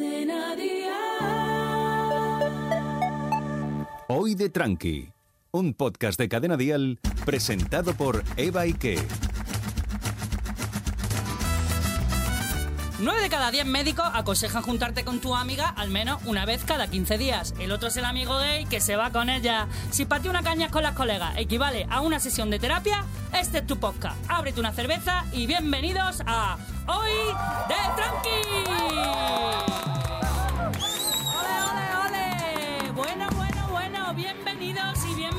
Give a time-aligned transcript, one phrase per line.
[0.00, 0.88] Cadena Dial.
[4.08, 5.12] Hoy de Tranqui,
[5.50, 8.96] un podcast de Cadena Dial presentado por Eva Ike.
[13.00, 16.86] 9 de cada 10 médicos aconsejan juntarte con tu amiga al menos una vez cada
[16.86, 17.54] 15 días.
[17.58, 19.68] El otro es el amigo gay que se va con ella.
[19.90, 23.04] Si para ti una caña con las colegas equivale a una sesión de terapia,
[23.38, 24.16] este es tu podcast.
[24.28, 26.56] Ábrete una cerveza y bienvenidos a
[26.92, 27.12] Hoy
[27.68, 28.40] de Tranqui.
[31.38, 32.92] ¡Ole, ole, ole!
[32.92, 35.29] Bueno, bueno, bueno, bienvenidos y de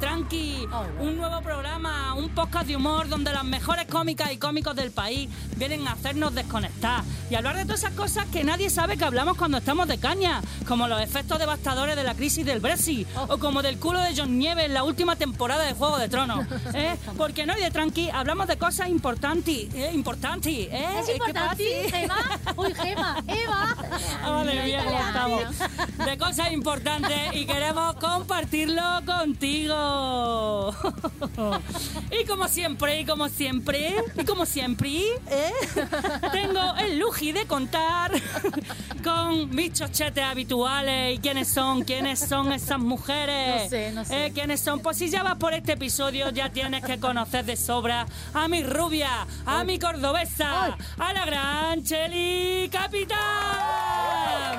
[0.00, 0.66] Tranqui.
[1.00, 5.28] Un nuevo programa, un podcast de humor donde las mejores cómicas y cómicos del país
[5.56, 9.36] vienen a hacernos desconectar y hablar de todas esas cosas que nadie sabe que hablamos
[9.36, 13.62] cuando estamos de caña, como los efectos devastadores de la crisis del Brexit o como
[13.62, 16.46] del culo de John Nieve en la última temporada de Juego de Tronos.
[16.74, 16.96] ¿eh?
[17.16, 19.90] Porque en Hoy de Tranqui hablamos de cosas importantes, ¿eh?
[19.94, 20.86] importantes, ¿eh?
[21.00, 21.90] Es ¿Qué importante?
[21.90, 22.40] Gema.
[22.56, 23.76] Uy, Gema, Eva.
[24.22, 25.50] Madre mía, cómo Italiana.
[25.50, 26.06] estamos.
[26.06, 29.81] De cosas importantes y queremos compartirlo contigo.
[32.10, 35.52] Y como siempre, y como siempre, y como siempre, ¿eh?
[36.32, 38.12] tengo el luji de contar
[39.04, 43.64] con mis chochetes habituales y quiénes son, quiénes son esas mujeres.
[43.64, 44.26] No sé, no sé.
[44.26, 44.32] ¿Eh?
[44.32, 44.80] ¿Quiénes son?
[44.80, 48.62] Pues si ya vas por este episodio, ya tienes que conocer de sobra a mi
[48.62, 53.18] rubia, a mi cordobesa, a la gran Cheli Capitán.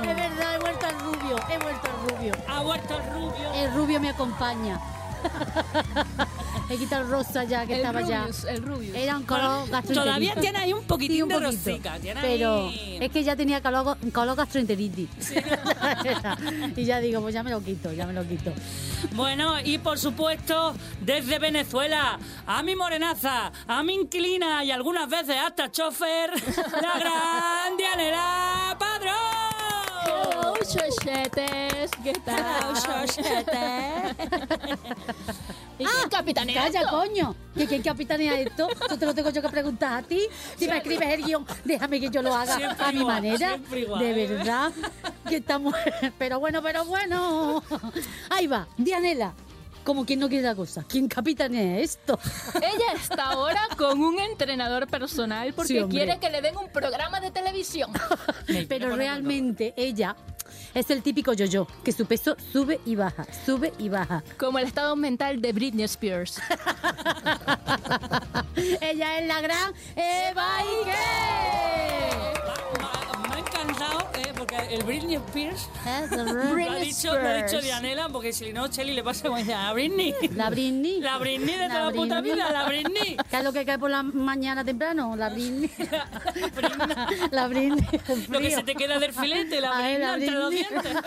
[0.04, 2.34] Es verdad, he vuelto al rubio, he vuelto al rubio.
[2.48, 3.54] Ha vuelto el rubio.
[3.54, 4.80] El rubio me acompaña.
[6.70, 8.52] He quitado el rosa ya que El estaba Rubius, ya.
[8.52, 8.96] el Rubius.
[8.96, 9.96] Era un color gastroenteritis.
[10.04, 11.52] Todavía tiene ahí un poquitín Sí, un de poquito.
[11.70, 12.00] rosica.
[12.00, 15.08] Tiene Pero ahí- es que ya tenía color, color gastroenteritis.
[16.76, 18.52] y ya digo, pues ya me lo quito, ya me lo quito.
[19.14, 25.36] Bueno, y por supuesto, desde Venezuela, a mi morenaza, a mi inquilina y algunas veces
[25.46, 27.78] hasta chofer, la gran
[28.80, 29.53] Padrón.
[30.68, 31.92] Chochetes.
[32.04, 32.74] ¿Qué tal?
[35.80, 36.92] ¿Y quién capitanea Calla, esto?
[36.98, 37.36] coño.
[37.56, 38.68] ¿Que quién capitanea esto?
[38.90, 40.22] Tú te lo tengo yo que preguntar a ti.
[40.58, 43.48] Si me escribes el guion, déjame que yo lo haga Siempre a mi igual, manera.
[43.50, 44.00] siempre igual.
[44.00, 44.72] De verdad.
[45.28, 45.74] Que estamos.
[46.18, 47.64] Pero bueno, pero bueno.
[48.30, 49.34] Ahí va, Dianela.
[49.84, 50.86] Como quien no quiere la cosa.
[50.88, 52.18] ¿Quién capitanea esto?
[52.56, 55.98] Ella está ahora con un entrenador personal porque Sí, hombre.
[56.06, 57.92] quiere que le den un programa de televisión.
[58.70, 60.16] Pero realmente ella
[60.74, 64.24] es el típico yo-yo, que su peso sube y baja, sube y baja.
[64.38, 66.40] Como el estado mental de Britney Spears.
[68.82, 70.94] ella es la gran Eva Ike.
[73.66, 75.70] Me, me ha encantado, eh, porque el Britney Spears
[76.12, 77.62] la lo ha Britney dicho, lo ha dicho.
[77.62, 80.14] Dianela, porque si no, Cheli le pasa como a Britney.
[80.36, 81.00] La Britney.
[81.02, 82.36] La Britney de La toda la puta Britney.
[82.38, 83.18] vida, la Britney.
[83.30, 85.16] ¿Qué es lo que cae por la mañana temprano?
[85.16, 85.70] La Britney.
[86.56, 87.30] Britney.
[87.32, 87.86] La Britney.
[88.30, 90.66] Lo que se te queda del filete, la la entre los Britney.
[90.70, 90.98] dientes.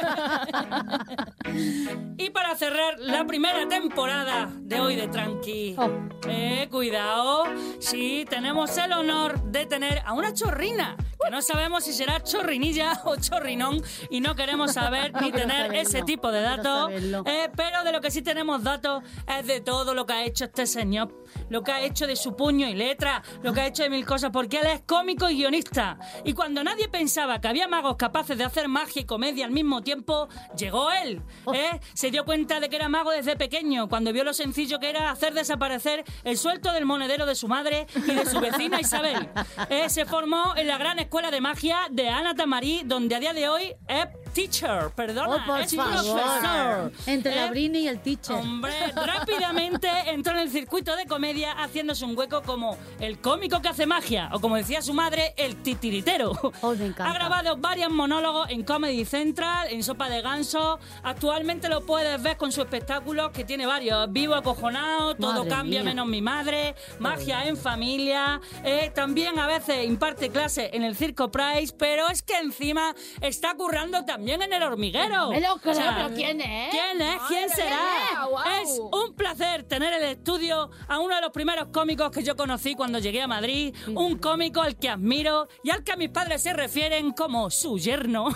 [2.19, 5.75] y para cerrar la primera temporada de hoy de Tranqui.
[5.79, 5.91] Oh.
[6.29, 7.45] Eh, cuidado,
[7.79, 13.03] sí, tenemos el honor de tener a una chorrina, que no sabemos si será chorrinilla
[13.05, 16.91] o chorrinón, y no queremos saber ni tener saberlo, ese tipo de datos.
[16.93, 20.45] Eh, pero de lo que sí tenemos datos es de todo lo que ha hecho
[20.45, 21.13] este señor,
[21.49, 24.05] lo que ha hecho de su puño y letra, lo que ha hecho de mil
[24.05, 25.99] cosas, porque él es cómico y guionista.
[26.25, 29.83] Y cuando nadie pensaba que había magos capaces de hacer magia y comedia al mismo
[29.83, 31.23] tiempo, llegó él.
[31.53, 31.81] ¿eh?
[31.95, 35.11] Se dio cuenta de que era mago desde pequeño, cuando vio lo sencillo que era
[35.11, 39.29] hacer desaparecer el suelto del monedero de su madre y de su vecina Isabel.
[39.71, 39.89] ¿eh?
[39.89, 43.49] Se formó en la gran escuela de magia de Ana Tamarí, donde a día de
[43.49, 45.93] hoy es teacher, perdona, Oh, por es favor.
[45.93, 46.93] profesor.
[47.07, 47.51] Entre la ¿eh?
[47.51, 48.37] Britney y el teacher.
[48.37, 51.26] Hombre, rápidamente entró en el circuito de comedia
[51.57, 55.57] haciéndose un hueco como el cómico que hace magia, o como decía su madre, el
[55.63, 56.33] titiritero.
[56.63, 57.09] Oh, me.
[57.11, 60.79] Ha grabado varios monólogos en Comedy Central, en Sopa de Ganso.
[61.03, 64.11] Actualmente lo puedes ver con su espectáculo, que tiene varios.
[64.13, 65.91] Vivo acojonado, todo cambia mía.
[65.91, 68.41] menos mi madre, magia en familia.
[68.65, 73.55] eh, también a veces imparte clase en el Circo Price, pero es que encima está
[73.55, 75.31] currando también en el hormiguero.
[75.31, 76.71] Me lo creo, O sea, pero ¿quién es?
[76.71, 77.21] ¿Quién es?
[77.29, 78.61] ¿Quién Madre será?
[78.63, 82.35] Es un placer tener en el estudio a uno de los primeros cómicos que yo
[82.35, 83.73] conocí cuando llegué a Madrid.
[83.95, 88.27] Un cómico al que admiro y al que mis padres se refieren como su yerno.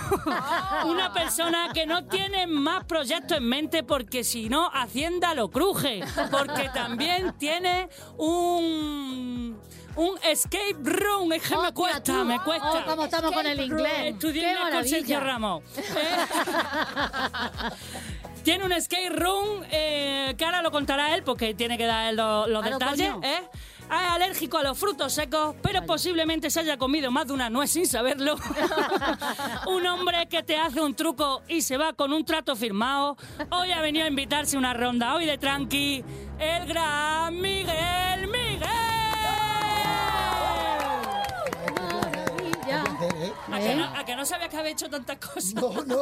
[0.87, 6.01] Una persona que no tiene más proyectos en mente porque si no, Hacienda lo cruje.
[6.31, 9.59] Porque también tiene un...
[9.97, 12.85] Un escape room, es que me cuesta, me cuesta.
[12.87, 14.15] Oh, cómo estamos con el inglés.
[14.15, 14.87] Estudié con.
[14.87, 15.65] Sergio Ramos.
[18.43, 22.47] Tiene un skate room eh, que ahora lo contará él porque tiene que dar los
[22.49, 23.13] Claro, detalles.
[23.13, 23.21] coño.
[23.27, 23.43] ¿eh?
[23.93, 27.87] alérgico a los frutos secos, pero posiblemente se haya comido más de una nuez sin
[27.87, 28.37] saberlo.
[29.67, 33.17] un hombre que te hace un truco y se va con un trato firmado.
[33.51, 36.05] Hoy ha venido a invitarse una ronda hoy de tranqui.
[36.39, 38.29] El gran Miguel
[43.07, 43.33] ¿eh?
[43.53, 45.55] ¿A que, no, a que no sabías que había hecho tantas cosas?
[45.55, 46.01] No, no,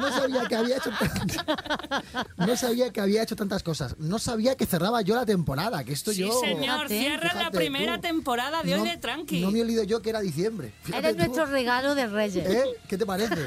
[0.00, 3.96] no sabía que había hecho tan- no sabía que había hecho tantas cosas.
[3.98, 7.30] No sabía que cerraba yo la temporada, que esto Sí, yo señor, Fíjate, cierra la
[7.40, 8.00] Fíjate primera tú.
[8.02, 9.40] temporada de hoy no, de Tranqui.
[9.40, 10.72] No me he olvidado yo que era diciembre.
[10.82, 11.24] Fíjate Eres tú.
[11.24, 12.46] nuestro regalo de Reyes.
[12.48, 12.64] ¿Eh?
[12.88, 13.46] ¿Qué te parece?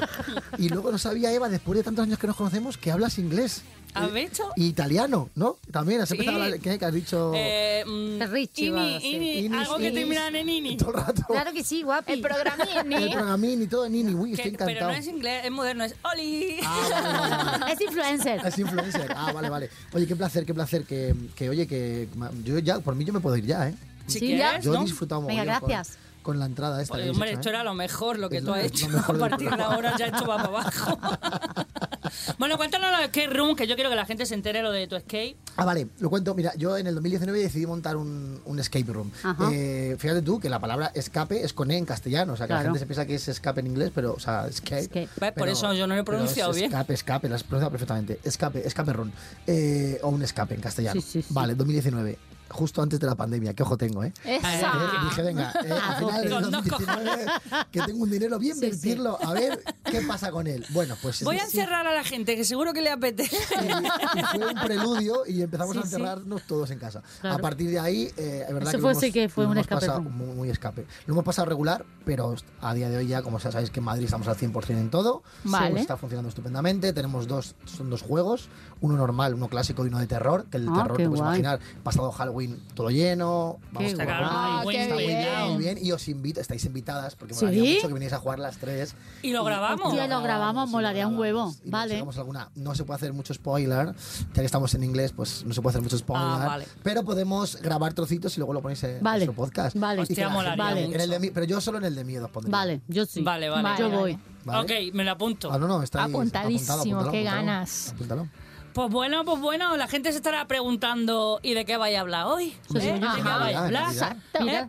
[0.58, 3.62] Y luego no sabía Eva, después de tantos años que nos conocemos, que hablas inglés.
[3.96, 4.50] ¿Has visto?
[4.56, 5.56] Y italiano, ¿no?
[5.70, 6.14] También has Sí.
[6.14, 7.30] empezado a hablar, ¿qué, ¿Qué has dicho?
[7.32, 10.76] Eh, mm, Richie ini, ini, Inis, algo que termina en ini.
[10.76, 11.22] todo el rato.
[11.28, 12.14] Claro que sí, guapi.
[12.14, 12.94] El programini.
[13.04, 14.92] El programín y todo, Nini, uy, estoy pero encantado.
[14.92, 16.58] no es inglés, es moderno, es Oli.
[16.64, 17.72] Ah, vale, vale.
[17.74, 18.46] Es influencer.
[18.46, 19.12] Es influencer.
[19.16, 19.70] Ah, vale, vale.
[19.92, 22.08] Oye, qué placer, qué placer que, que oye, que
[22.44, 23.74] yo ya, por mí yo me puedo ir ya, ¿eh?
[24.06, 24.60] Si Sí, quieres, ya.
[24.60, 24.80] Yo ¿no?
[24.82, 25.98] he disfrutado Venga, mogollón con- gracias.
[26.22, 26.92] Con, la entrada esta.
[26.94, 27.52] Pues, habéis hombre, hecho, esto ¿eh?
[27.52, 28.86] era lo mejor lo que Es tú lo- has hecho.
[28.98, 30.98] A partir de ahora ya esto va para abajo.
[32.38, 34.70] bueno, cuéntanos lo de Escape Room, que yo quiero que la gente se entere lo
[34.72, 35.36] de tu escape.
[35.56, 36.34] Ah, vale, lo cuento.
[36.34, 39.10] Mira, yo en el 2019 decidí montar un, un escape room.
[39.52, 42.32] Eh, fíjate tú que la palabra escape es con E en castellano.
[42.32, 42.72] O sea, que la Claro.
[42.74, 44.80] gente se piensa que es escape en inglés, pero, o sea, escape.
[44.80, 45.08] Escape.
[45.18, 46.70] Pues, por eso yo no lo he pronunciado es bien.
[46.70, 48.18] Escape, escape, lo has pronunciado perfectamente.
[48.24, 49.10] Escape, escape room.
[49.46, 51.00] Eh, o un escape en castellano.
[51.00, 51.28] Sí, sí, sí.
[51.34, 52.18] Vale, 2019.
[52.54, 54.12] Justo antes de la pandemia, qué ojo tengo, ¿eh?
[54.24, 54.72] Esa.
[55.08, 57.26] Dije, venga, eh, a finales dos 2019,
[57.72, 58.96] que tengo un dinero bien, Sí, sí.
[59.22, 59.60] a ver
[59.90, 60.64] qué pasa con él.
[60.70, 63.36] Bueno, pues Voy a sí, encerrar a la gente, que seguro que le apetece.
[63.60, 65.88] y, y fue un preludio y empezamos Sí, a sí.
[65.88, 67.02] encerrarnos todos en casa.
[67.20, 67.36] Claro.
[67.36, 69.46] A partir de ahí, eh, es verdad Eso que fue lo sí hemos- que fue
[69.46, 70.86] un hemos escape pasado muy, muy escape.
[71.06, 73.84] Lo hemos pasado regular, pero a día de hoy ya, como ya sabéis que en
[73.84, 75.80] Madrid estamos al 100% en todo, Vale.
[75.80, 76.92] está funcionando estupendamente.
[76.92, 78.48] Tenemos dos, son dos juegos,
[78.84, 81.20] uno normal, uno clásico y uno de terror, que el Ah, terror te puedes guay.
[81.40, 84.22] imaginar, pasado Halloween todo lleno, vamos Qué a jugar.
[84.24, 85.28] Ah, muy qué buen bien.
[85.48, 87.44] Muy bien, y os invito, estáis invitadas, porque me ¿Sí?
[87.46, 88.94] molaría mucho que vinierais a jugar las tres.
[89.22, 89.86] Y lo grabamos.
[89.88, 91.54] Hostia, lo grabamos, y molaría un huevo.
[91.64, 91.98] Y Vale.
[92.16, 93.94] alguna, no se puede hacer mucho spoiler,
[94.34, 96.26] ya que estamos en inglés, pues no se puede hacer mucho spoiler.
[96.42, 96.66] Ah, vale.
[96.82, 99.24] Pero podemos grabar trocitos y luego lo ponéis en Vale.
[99.26, 99.76] nuestro podcast.
[99.76, 100.00] Vale.
[100.00, 100.52] Y Hostia, mucho.
[100.52, 102.52] en el de pero yo solo en el de miedo pondría.
[102.52, 103.22] Vale, yo sí.
[103.22, 103.68] Vale, vale.
[103.78, 104.18] Yo Vale, voy.
[104.44, 104.60] ¿Vale?
[104.88, 105.50] Ok, me lo apunto.
[105.50, 107.92] Ah, no, no, está ahí, Apuntadísimo, apuntado, qué apuntado, ganas.
[107.94, 108.28] Apúntalo.
[108.74, 112.26] Pues bueno, pues bueno, la gente se estará preguntando ¿y de qué vais a hablar
[112.26, 112.50] hoy?
[112.72, 112.94] Sí, sí, ¿Eh?
[112.94, 113.84] ¿De qué vais a hablar?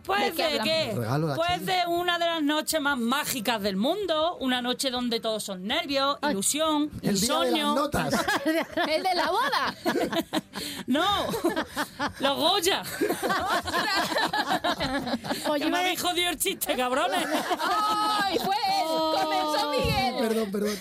[0.04, 1.72] Pues ¿de qué Pues chica.
[1.82, 6.18] de una de las noches más mágicas del mundo, una noche donde todos son nervios,
[6.22, 6.34] Ay.
[6.34, 7.74] ilusión, El día de las insomnio.
[7.74, 8.14] notas.
[8.88, 9.74] El de la boda.
[10.86, 11.04] No,
[12.20, 12.82] los Goya.
[15.50, 17.26] Oye, que me habéis jodido el chiste, cabrones.
[17.60, 18.86] ¡Ay, fue él!
[18.86, 20.14] ¡Comenzó Miguel!
[20.18, 20.76] perdón, perdón.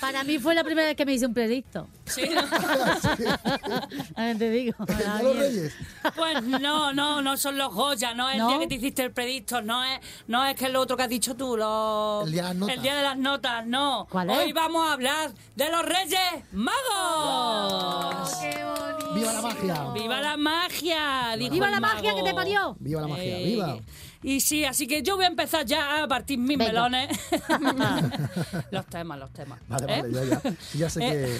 [0.00, 1.88] para mí fue la primera vez que me hice un predicto.
[2.04, 2.22] Sí.
[4.14, 4.74] También te digo.
[4.86, 5.74] me da ¿Ya los reyes?
[6.16, 8.44] Pues no, no, no son los Goya, no es ¿No?
[8.44, 10.96] el día que te hiciste el predicto, no es, no es que es lo otro
[10.96, 12.76] que has dicho tú, los, El día de las notas.
[12.76, 14.06] el día de las notas, no.
[14.10, 14.38] ¿Cuál es?
[14.38, 16.18] Hoy vamos a hablar de los Reyes
[16.52, 18.32] Magos.
[19.14, 19.84] ¡Viva la magia!
[19.94, 21.36] ¡Viva la magia!
[21.36, 22.76] ¡Viva la magia que te parió!
[22.78, 23.38] ¡Viva la magia!
[23.38, 23.76] Eh, ¡Viva!
[24.22, 26.72] Y sí, así que yo voy a empezar ya a partir mis Venga.
[26.88, 27.18] melones.
[28.70, 29.58] los temas, los temas.
[29.68, 30.02] Vale, ¿eh?
[30.02, 30.40] vale, ya, ya.
[30.60, 31.38] Sí, Ya sé Eh.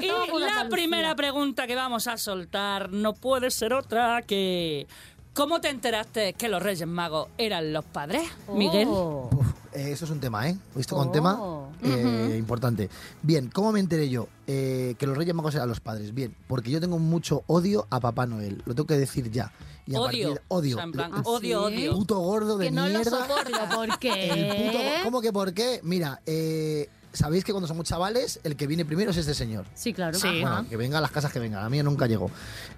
[0.00, 0.06] que...
[0.06, 4.86] Y la primera pregunta que vamos a soltar no puede ser otra que...
[5.34, 8.22] ¿Cómo te enteraste que los Reyes Magos eran los padres,
[8.52, 8.86] Miguel?
[8.88, 9.28] Oh.
[9.32, 10.56] Uf, eh, eso es un tema, ¿eh?
[10.76, 11.10] ¿Visto con Oh.
[11.10, 11.40] tema?
[11.82, 12.88] Eh, Importante.
[13.20, 16.14] Bien, ¿cómo me enteré yo eh, que los Reyes Magos eran los padres?
[16.14, 18.62] Bien, porque yo tengo mucho odio a Papá Noel.
[18.64, 19.52] Lo tengo que decir ya.
[19.86, 20.28] Y a Odio.
[20.34, 20.76] partir- odio.
[20.76, 21.74] O sea, en plan, El odio, ¿sí?
[21.74, 21.92] odio.
[21.94, 23.10] puto gordo de Que no lo mierda.
[23.10, 23.34] soporto.
[23.44, 24.30] ¿Pero por qué?
[24.30, 25.80] El puto, ¿Cómo que por qué?
[25.82, 29.64] Mira, eh, sabéis que cuando somos chavales, el que viene primero es este señor.
[29.74, 30.18] Sí, claro.
[30.18, 30.40] Sí.
[30.42, 31.64] Bueno, que venga a las casas que venga.
[31.64, 32.30] A mí nunca llegó.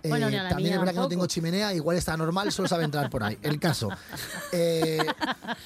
[0.02, 2.16] Eh, Bueno, ni a la también mía es verdad que no tengo chimenea, igual está
[2.16, 3.36] normal, solo sabe entrar por ahí.
[3.42, 3.88] El caso.
[4.52, 4.98] Eh,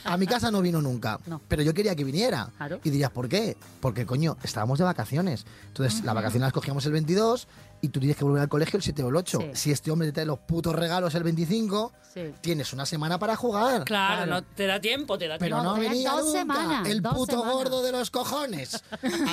[0.05, 1.41] a mi casa no vino nunca, No.
[1.49, 2.49] pero yo quería que viniera.
[2.57, 2.81] Claro.
[2.83, 3.57] Y dirías, ¿por qué?
[3.81, 5.45] Porque, coño, estábamos de vacaciones.
[5.69, 7.49] Entonces, las vacaciones las cogíamos el 22
[7.83, 9.39] y tú tienes que volver al colegio el 7 o el 8.
[9.41, 9.47] Sí.
[9.55, 12.33] Si este hombre te trae los putos regalos el 25, Sí.
[12.41, 13.85] tienes una semana para jugar.
[13.85, 14.27] Claro, Claro.
[14.27, 15.63] no te da tiempo, te da Pero tiempo.
[15.63, 16.39] no, No, tenías venía dos nunca.
[16.41, 17.55] semanas, el dos puto semanas.
[17.55, 18.83] gordo de los cojones.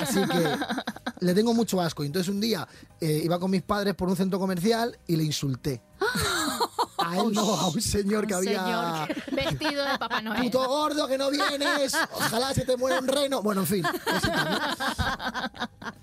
[0.00, 0.56] Así que
[1.20, 2.04] le tengo mucho asco.
[2.04, 2.66] Y entonces un día
[3.00, 5.82] eh, iba con mis padres por un centro comercial y le insulté.
[7.10, 9.06] A él no, a un señor que Un había...
[9.06, 10.42] señor Vestido de Papá Noel.
[10.42, 13.42] Puto gordo que no vienes, ojalá se te muera un reno.
[13.42, 13.84] Bueno, en fin.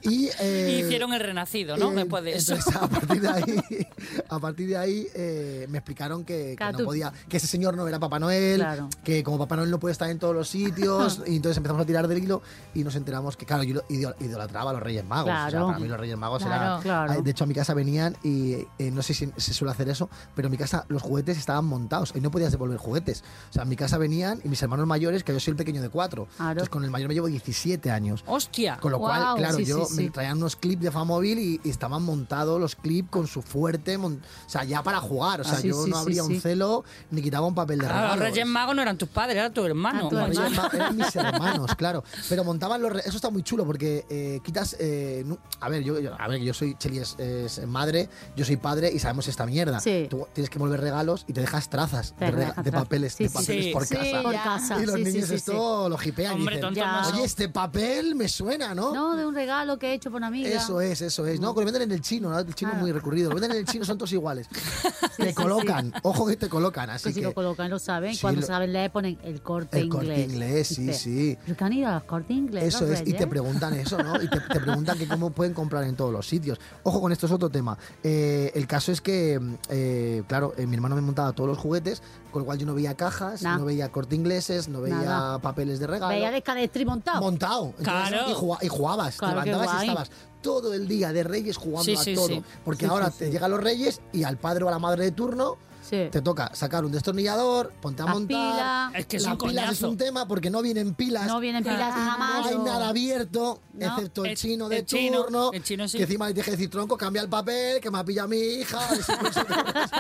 [0.01, 1.91] Y, eh, Y hicieron el renacido, ¿no?
[1.91, 2.53] eh, Después de eso.
[2.53, 3.88] entonces, a partir de ahí,
[4.29, 7.75] a partir de ahí eh, me explicaron que, que Claro, no podía, que ese señor
[7.75, 8.88] no era Papá Noel, Claro.
[9.03, 11.85] que como Papá Noel no puede estar en todos los sitios, y entonces empezamos a
[11.85, 12.43] tirar del hilo
[12.75, 15.31] y nos enteramos que, claro, yo idolatraba a los Reyes Magos.
[15.31, 15.67] O sea, Claro.
[15.67, 16.63] para mí los Reyes Magos Claro.
[16.63, 16.81] eran...
[16.81, 17.21] Claro.
[17.24, 20.07] De hecho, a mi casa venían y eh, no sé si se suele hacer eso,
[20.35, 23.23] pero en mi casa los juguetes estaban montados y no podías devolver juguetes.
[23.49, 25.81] O sea, en mi casa venían y mis hermanos mayores, que yo soy el pequeño
[25.81, 26.27] de cuatro.
[26.37, 26.51] Claro.
[26.51, 28.23] Entonces, con el mayor me llevo 17 años.
[28.25, 28.77] ¡Hostia!
[28.81, 31.69] Con lo cual, claro, Sí, yo sí, me traían unos clips de Famóvil y, y
[31.69, 35.41] estaban montados los clips con su fuerte, mon- o sea, ya para jugar.
[35.41, 38.21] O sea, Ah, yo no abría un celo ni quitaba un papel de Claro, regalo.
[38.23, 40.05] los Reyes Magos no eran tus padres, era tu hermano.
[40.05, 40.69] Ah, tu Los hermano.
[40.73, 42.03] Eran mis hermanos, claro.
[42.29, 42.91] Pero montaban los.
[42.93, 44.75] re- Eso está muy chulo porque eh, quitas.
[44.79, 45.25] eh,
[45.59, 46.75] a ver, yo, yo- a ver, yo soy.
[46.77, 49.79] Cheli es, es madre, yo soy padre y sabemos esta mierda.
[49.79, 50.07] Sí.
[50.09, 52.85] Tú tienes que volver regalos y te dejas trazas Te de, rega- dejas de trazas.
[52.87, 53.71] papeles, Sí, de sí, papeles sí.
[53.71, 54.21] por Sí, casa.
[54.23, 54.43] Por ya.
[54.43, 54.81] casa.
[54.81, 57.01] Y los niños sí, esto lo hipean y dicen, tonto Ya.
[57.01, 57.07] no.
[57.09, 58.93] Oye, este papel me suena, ¿no?
[58.93, 60.49] No, de un regalo que he hecho por una amiga.
[60.49, 61.39] Eso es, eso es.
[61.39, 62.39] No, que lo venden en el chino, ¿no?
[62.39, 62.81] el chino es Ah.
[62.81, 63.29] muy recurrido.
[63.29, 64.47] Lo venden en el chino, son todos iguales.
[65.17, 67.25] te sí, colocan, ojo que te colocan, así Que si que...
[67.27, 68.13] lo colocan, lo saben.
[68.13, 70.29] Sí, Cuando lo- saben leer, ponen el corte El corte inglés.
[70.31, 71.37] inglés, sí, sí.
[71.45, 72.63] ¿Pero que han ido a los corte inglés?
[72.75, 74.21] Eso es, y te preguntan eso, ¿no?
[74.21, 76.59] Y te, te preguntan que cómo pueden comprar en todos los sitios.
[76.83, 77.77] Ojo con esto, es otro tema.
[78.03, 79.39] Eh, el caso es que,
[79.69, 82.01] eh, claro, eh, mi hermano me montaba todos los juguetes,
[82.32, 83.58] con lo cual yo no veía cajas, Nah.
[83.58, 85.39] no veía corte ingleses, no veía Nada.
[85.39, 86.13] papeles de regalo.
[86.13, 87.22] Veía escalestri montado.
[87.22, 87.74] montado.
[87.77, 88.29] Entonces, Claro.
[88.29, 91.84] Y, jugaba- y jugabas, Claro, te levantabas y estabas todo el día de Reyes jugando
[91.86, 92.27] Sí, a sí, todo.
[92.27, 92.44] sí.
[92.63, 95.58] Porque ahora te llegan los Reyes y al padre o a la madre de turno
[95.87, 96.07] Sí.
[96.11, 98.27] te toca sacar un destornillador, ponte a montar.
[98.27, 98.91] pilas.
[98.95, 101.27] Es que es Las un pilas es un tema porque no vienen pilas.
[101.27, 102.11] No vienen pilas Claro.
[102.11, 102.41] jamás.
[102.41, 103.85] No hay nada abierto, No.
[103.85, 105.51] excepto el, El- chino de el chino, turno.
[105.53, 105.97] el chino sí.
[105.97, 108.79] Que encima le que decir, tronco, cambia el papel, que me ha pillado mi hija.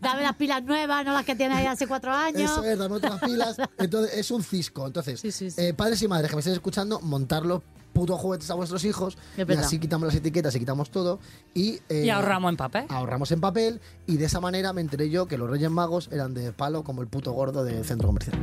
[0.00, 2.50] Dame las pilas nuevas, no las que tienes ahí hace cuatro años.
[2.50, 3.56] Eso es, dame otras pilas.
[3.78, 4.86] Entonces, es un cisco.
[4.86, 5.60] Entonces, Sí, sí, sí.
[5.60, 7.62] eh, padres y madres que me estéis escuchando, montar los
[7.94, 9.16] putos juguetes a vuestros hijos.
[9.38, 11.18] Y así quitamos las etiquetas y quitamos todo.
[11.54, 12.84] Y, eh, Y ahorramos en papel.
[12.90, 13.80] ahorramos en papel.
[14.06, 17.00] Y de esa manera me enteré yo que los Reyes Magos eran de palo como
[17.00, 18.36] el puto gordo del centro comercial.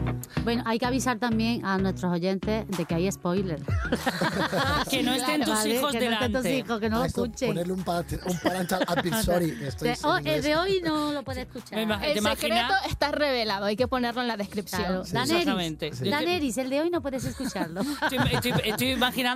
[0.44, 3.62] Bueno, hay que avisar también a nuestros oyentes de que hay spoiler.
[4.90, 5.76] que no estén tus ¿vale?
[5.76, 6.58] hijos que no estén tus delante.
[6.58, 7.50] hijos, que no lo A esto escuchen.
[7.50, 9.52] Ponerle un, pa- un parental advisory.
[9.68, 10.36] Estoy De, oh, inglés.
[10.38, 11.78] el de hoy no lo puede escuchar.
[11.80, 14.82] El secreto está revelado, hay que ponerlo en la descripción.
[14.82, 15.06] Claro.
[15.06, 15.14] Sí.
[15.14, 15.94] Daneris, Exactamente.
[15.94, 16.10] Sí.
[16.10, 17.82] Daneris, el de hoy no puedes escucharlo.
[17.82, 18.96] Estoy, estoy- estoy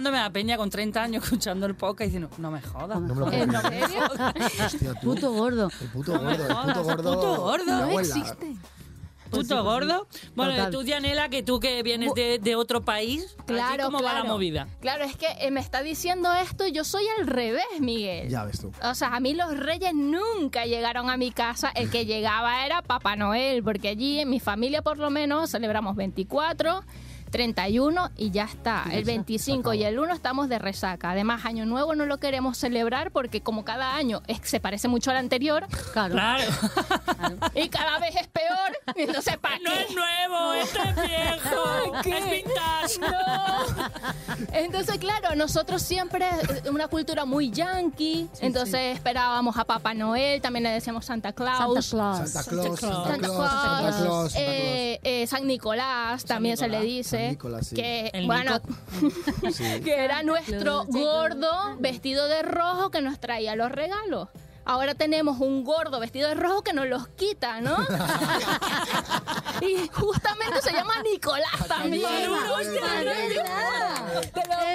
[0.10, 3.00] imaginándome a Peña con 30 años escuchando el podcast y diciendo, no me jodas.
[3.02, 3.88] No me lo puedo ¿En creer.
[3.88, 4.04] serio?
[4.66, 5.14] Hostia, tú.
[5.16, 5.70] Puto gordo.
[5.82, 7.16] El puto No gordo, el puto gordo.
[7.16, 7.66] puto gordo.
[7.88, 8.56] No existe.
[9.32, 9.64] Pues Puto pues sí.
[9.90, 10.08] gordo.
[10.36, 10.72] Bueno, Total.
[10.72, 14.24] tú, Dianela, que tú que vienes de, de otro país, ¿allí Claro, ¿cómo va claro.
[14.28, 14.68] la movida?
[14.82, 18.30] Claro, es que eh, me está diciendo esto, yo soy al revés, Miguel.
[18.30, 18.72] Ya ves tú.
[18.84, 21.70] O sea, a mí los reyes nunca llegaron a mi casa.
[21.76, 25.96] El que llegaba era Papá Noel, porque allí en mi familia por lo menos celebramos
[25.96, 26.84] 24,
[27.39, 28.86] 31 y ya está.
[28.89, 31.12] El 25 y el 1 estamos de resaca.
[31.12, 35.12] Además, Año Nuevo no lo queremos celebrar porque como cada año es- se parece mucho
[35.12, 36.13] al anterior Claro.
[36.13, 36.44] Claro.
[37.56, 42.01] y cada vez es peor, entonces ¿para no es nuevo, esto es viejo.
[42.04, 42.18] ¿Qué?
[42.18, 43.00] Es vintage.
[43.01, 44.46] No.
[44.54, 48.30] Entonces, claro, nosotros siempre eh, una cultura muy yankee.
[48.39, 51.58] entonces esperábamos a Papá Noel, también le decíamos Santa Claus.
[51.58, 52.30] Santa Claus.
[52.32, 56.68] Santa Claus, Santa Santa Claus, Claus, Santa Claus, Santa eh, eh, San Nicolás también se
[56.70, 57.75] le dice Nicolás, sí.
[57.75, 58.60] que El bueno.
[59.51, 59.82] Sí.
[59.84, 64.29] que era nuestro gordo vestido de rojo que nos traía los regalos.
[64.67, 67.77] Ahora tenemos un gordo vestido de rojo que nos los quita, ¿no?
[69.62, 72.01] y justamente se llama Nicolás también.
[72.01, 72.67] ¿Te lo Es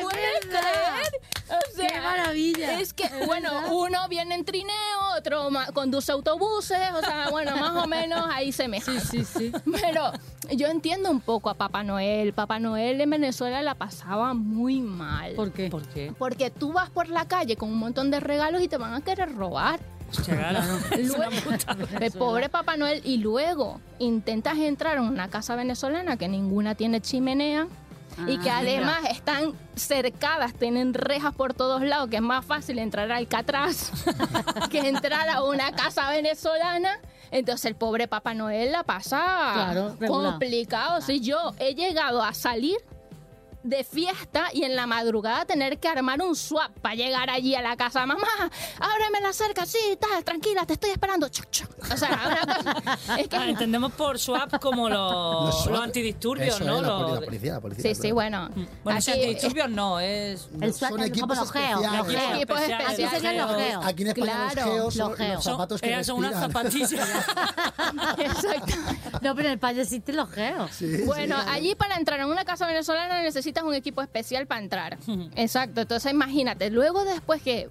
[0.02, 1.10] puedes creer?
[1.50, 2.80] O sea, ¡Qué maravilla!
[2.80, 4.74] Es que, bueno, uno viene en trineo,
[5.16, 9.52] otro conduce autobuses, o sea, bueno, más o menos ahí se me Sí, sí, sí.
[9.82, 10.12] Pero
[10.52, 12.32] yo entiendo un poco a Papá Noel.
[12.32, 15.34] Papá Noel en Venezuela la pasaba muy mal.
[15.34, 15.68] ¿Por qué?
[15.68, 16.12] ¿Por qué?
[16.18, 19.00] Porque tú vas por la calle con un montón de regalos y te van a
[19.00, 19.80] querer robar.
[20.98, 22.00] Luego-.
[22.00, 23.00] El pobre Papá Noel.
[23.04, 27.68] Y luego intentas entrar en una casa venezolana que ninguna tiene chimenea.
[28.26, 32.78] Y que Ah, además están cercadas, tienen rejas por todos lados, que es más fácil
[32.78, 33.90] entrar al Catraz
[34.70, 36.98] que entrar a una casa venezolana.
[37.30, 41.00] Entonces el pobre Papá Noel la pasa Claro, complicado.
[41.00, 42.76] Si yo he llegado a salir
[43.62, 47.60] de fiesta y en la madrugada tener que armar un swap para llegar allí a
[47.62, 48.06] la casa.
[48.06, 48.26] Mamá,
[48.78, 51.28] ábreme la cerca, sí, tal, tranquila, te estoy esperando.
[51.28, 51.68] Chuc, chuc.
[51.92, 52.38] O sea,
[53.18, 56.76] es que Ah, entendemos por swap como los, Los los SWAT, antidisturbios, eso ¿no?
[56.76, 57.82] es, la, Los- poli- la policía, la policía.
[57.82, 58.14] Sí, sí, claro.
[58.14, 58.50] bueno.
[58.84, 60.48] Bueno, si aquí- antidisturbios no, es...
[60.60, 62.34] El Son swat- equipos como los geos, los geos.
[62.36, 63.84] Equipos especiales, Aquí los geos.
[63.86, 65.34] Aquí en España Claro, los geos son los geos.
[65.34, 66.92] los zapatos que Son, son unas zapatillas.
[68.18, 68.74] Exacto.
[69.22, 70.70] No, pero en España existen los geos.
[70.72, 71.50] Sí, sí, Bueno, claro.
[71.50, 74.98] allí para entrar en una casa venezolana necesitas un equipo especial para entrar.
[75.36, 75.80] Exacto.
[75.82, 77.68] Entonces imagínate, luego después que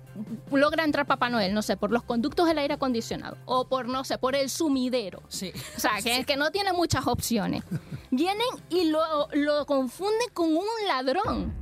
[0.51, 4.03] logra entrar Papá Noel, no sé, por los conductos del aire acondicionado o por, no
[4.03, 5.21] sé, por el sumidero.
[5.27, 5.51] Sí.
[5.77, 7.63] O sea, que, que no tiene muchas opciones.
[8.11, 11.53] Vienen y lo, lo confunden con un ladrón.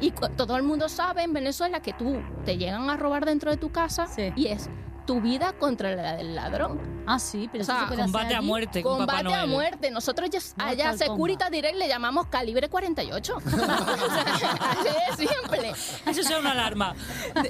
[0.00, 3.58] Y todo el mundo sabe en Venezuela que tú te llegan a robar dentro de
[3.58, 4.32] tu casa Sí.
[4.34, 4.70] y es
[5.10, 7.02] tu vida contra la del ladrón.
[7.04, 8.46] Ah, sí, pero O sea, eso se puede hacer Combate a allí.
[8.46, 9.50] muerte con Papá Combate a Noel.
[9.50, 9.90] muerte.
[9.90, 11.52] Nosotros ya, Mortal allá Securitas Kombat.
[11.52, 13.36] Direct le llamamos calibre 48.
[13.44, 14.52] O sea,
[15.10, 15.70] Así de simple.
[16.06, 16.94] Eso es una alarma.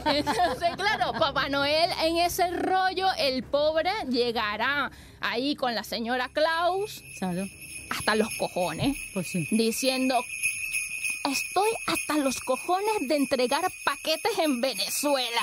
[0.07, 4.91] Entonces, claro, Papá Noel en ese rollo, el pobre llegará
[5.21, 7.45] ahí con la señora Claus Claro,
[7.91, 9.47] hasta los cojones, pues sí.
[9.51, 10.15] diciendo,
[11.31, 15.43] estoy hasta los cojones de entregar paquetes en Venezuela,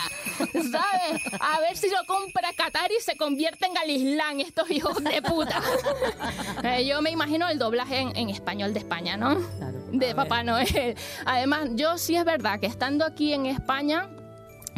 [0.54, 1.22] ¿sabes?
[1.40, 5.62] A ver si lo compra Qatar y se convierte en Galislán, estos hijos de puta.
[6.64, 9.38] Eh, yo me imagino el doblaje en, en español de España, ¿no?
[9.58, 9.80] Claro.
[9.92, 10.96] de Papá Noel.
[11.26, 14.10] Además, yo sí es verdad que estando aquí en España,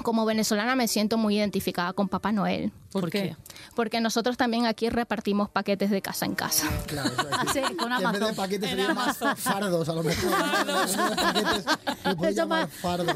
[0.03, 2.71] como venezolana me siento muy identificada con Papá Noel.
[2.91, 3.35] ¿Por qué?
[3.75, 6.67] Porque nosotros también aquí repartimos paquetes de casa en casa.
[6.87, 8.35] Claro, eso es decir, Sí, con que en vez de Amazon.
[8.35, 10.31] paquetes En serían más fardos, a lo mejor.
[10.39, 10.95] Fardos.
[12.17, 13.15] Puedes Eso más- fardos.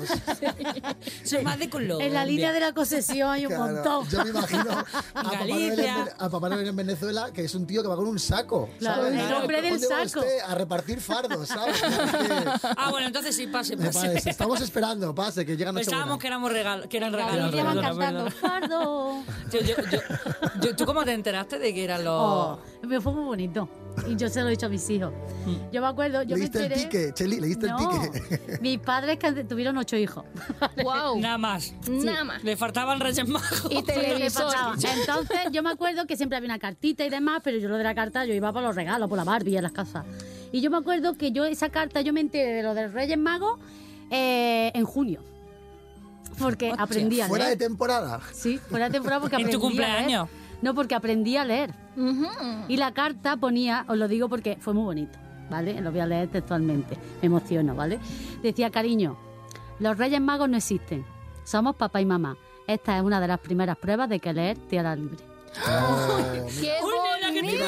[1.24, 2.06] Eso es más de Colombia.
[2.06, 4.10] En la línea de la concesión hay un Claro, montón.
[4.10, 7.66] Yo me imagino a Papá, Noel en, a Papá Noel en Venezuela, que es un
[7.66, 8.70] tío que va con un saco.
[8.80, 9.22] Claro, ¿sabes?
[9.22, 10.20] el hombre del ¿Dónde va saco.
[10.20, 10.40] usted?
[10.48, 11.82] A repartir fardos, ¿sabes?
[12.78, 14.22] Ah, bueno, entonces sí, pase, me pase.
[14.30, 17.54] Estamos esperando, pase, que llegan Pensábamos que éramos regalos, que eran regalos.
[17.54, 19.24] Y van perdona, cantando fardo.
[19.68, 22.14] Yo- yo- yo- yo- ¿Tú cómo te enteraste de que eran los...?
[22.16, 23.70] Oh, me fue muy bonito.
[24.08, 25.14] Y yo se lo he dicho a mis hijos.
[25.72, 26.84] Yo me acuerdo, yo me ¿Leíste el enteré.
[26.86, 27.40] pique, Cheli?
[27.40, 28.58] ¿Leíste no, el pique?
[28.60, 30.26] mis padres que tuvieron ocho hijos.
[30.84, 31.20] ¡Wow!
[31.20, 31.74] Nada más.
[31.88, 32.44] Nada más.
[32.44, 33.68] Le faltaban Reyes Magos.
[33.70, 34.46] Y ¿Qué televisor.
[34.46, 34.76] pasaba?
[35.00, 37.84] Entonces, yo me acuerdo que siempre había una cartita y demás, pero yo lo de
[37.84, 40.06] la carta, yo iba por los regalos, por la Barbie en las casas.
[40.52, 43.18] Y yo me acuerdo que yo esa carta, yo me enteré de lo del Reyes
[43.18, 43.60] Magos
[44.10, 45.22] eh, en junio.
[46.38, 47.60] Porque Hostia, aprendí a ¿Fuera de leer.
[47.60, 48.20] temporada?
[48.32, 49.96] Sí, fuera de temporada porque ¿En tu aprendí a leer.
[50.06, 50.30] cumpleaños?
[50.62, 51.74] No, porque aprendí a leer.
[52.68, 55.80] Y la carta ponía, os lo digo porque fue muy bonito, ¿vale?
[55.82, 58.00] Lo voy a leer textualmente, me emociono, ¿vale?
[58.42, 59.18] Decía, cariño,
[59.80, 61.06] los Reyes Magos no existen,
[61.44, 62.38] somos papá y mamá.
[62.66, 65.18] Esta es una de las primeras pruebas de que leer te hará libre.
[65.66, 67.66] Oh, ¡Qué Uy, nena, que bonito,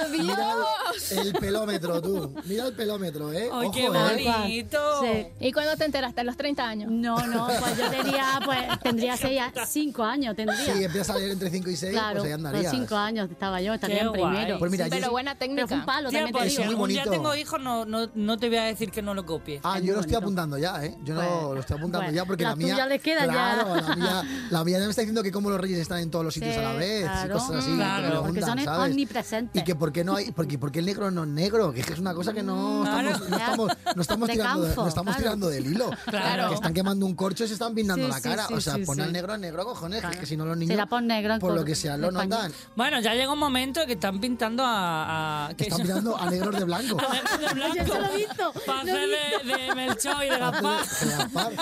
[0.00, 1.12] por Dios!
[1.12, 2.34] el, el pelómetro, tú.
[2.44, 3.48] Mira el pelómetro, ¿eh?
[3.52, 3.88] ¡Ay, Ojo, qué ¿eh?
[3.88, 4.78] bonito!
[5.02, 5.26] Sí.
[5.40, 6.20] ¿Y cuándo te enteraste?
[6.20, 6.90] ¿A los 30 años?
[6.90, 10.58] No, no, pues yo tenía, pues tendría seis, a- cinco años, tendría.
[10.74, 12.70] Si empiezas a leer entre 5 y 6, claro, pues ahí pues andarías.
[12.72, 14.58] cinco años estaba yo, estaría en primero.
[14.58, 15.86] Pues mira, Sí, pero sí- buena Pero fue un técnica.
[15.86, 16.72] palo, Tía, también pues te si muy digo.
[16.72, 17.22] algún día bonito.
[17.22, 19.60] tengo hijos, no, no, no te voy a decir que no lo copies.
[19.64, 20.96] Ah, Es yo muy lo estoy apuntando ya, ¿eh?
[21.04, 22.74] Yo no Pues- lo estoy apuntando pues, ya porque la la mía.
[22.74, 23.32] tuya les queda ya.
[23.32, 26.10] claro, La mía, la mía ya me está diciendo que como los reyes están en
[26.10, 27.34] todos los sitios Sí, a la vez y claro.
[27.34, 27.74] cosas así.
[27.74, 28.22] Claro.
[28.22, 28.90] Porque son ¿sabes?
[28.90, 29.60] omnipresentes.
[29.62, 31.86] Y que por qué no hay, porque, porque el negro no es negro, que es
[31.86, 33.08] que es una cosa que no Claro.
[33.10, 35.90] estamos, no estamos, no estamos De tirando, de- no estamos tirando del hilo.
[36.06, 36.48] Claro.
[36.48, 38.46] Que están quemando un corcho y se están pintando Sí, la sí, cara.
[38.46, 39.02] sí, o sea, sí, pon sí.
[39.02, 41.54] al negro en negro, cojones, que- que si no los niños, Será por negro por
[41.54, 42.36] lo que sea, lo España.
[42.36, 42.52] notan.
[42.76, 45.46] Bueno, ya llega un momento que están pintando a...
[45.48, 46.98] a que Están pintando a negros de blanco.
[47.08, 47.74] a negros de blanco.
[47.86, 50.86] Yo lo he visto, Para de, de Melchor y de Gaspar.
[50.86, 51.52] De Gaspar.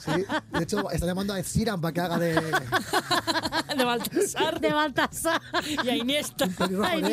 [0.00, 0.24] Sí.
[0.52, 2.34] De hecho, están llamando a Ziran para que haga de
[3.76, 4.60] De Baltasar.
[4.60, 5.40] De Baltasar.
[5.84, 6.48] Y a Iniesta.
[6.56, 7.04] Cago en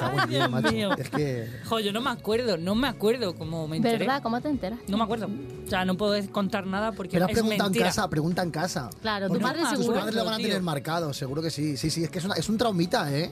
[0.00, 0.90] Ay, Dios mío.
[0.96, 1.48] Es que.
[1.66, 3.98] Jo, yo no me acuerdo, no me acuerdo cómo me enteré.
[3.98, 4.22] ¿Verdad?
[4.22, 4.78] ¿Cómo te enteras?
[4.88, 5.26] No me acuerdo.
[5.66, 8.50] O sea, no puedo contar nada porque Pero has es preguntado en casa, pregunta en
[8.50, 8.90] casa.
[9.00, 9.98] Claro, tu Porque madre tus seguro.
[9.98, 10.46] padres lo van a Tío.
[10.48, 11.76] tener marcado, seguro que sí.
[11.76, 13.30] Sí, sí, es que es, una- es un traumita, ¿eh?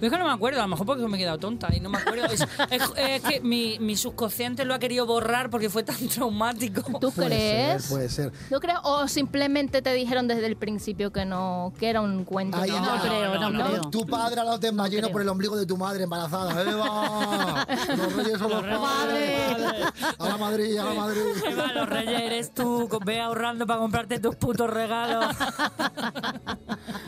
[0.00, 1.88] Es que no me acuerdo, a lo mejor porque me he quedado tonta y no
[1.90, 2.26] me acuerdo.
[2.26, 6.82] Es, es- es que mi, mi subconsciente lo ha querido borrar porque fue tan traumático.
[7.00, 7.82] ¿Tú Puede crees?
[7.84, 8.32] ser, puede ser.
[8.48, 8.78] ¿Tú crees?
[8.84, 12.58] ¿O simplemente te dijeron desde el principio que no, que era un cuento?
[12.58, 13.00] Ahí que No, va.
[13.00, 13.90] creo, no, no, creo.
[13.90, 15.10] Tu padre te lleno creo.
[15.12, 16.62] por el ombligo de tu madre embarazada.
[16.62, 17.66] ¡Eva!
[17.96, 19.56] Los reyes son los Los padres.
[19.58, 19.86] reyes.
[20.18, 21.20] A la Madrid, a la Madrid.
[21.46, 25.34] Eva, los reyes eres tú, ve ahorrando para comprarte tus putos regalos.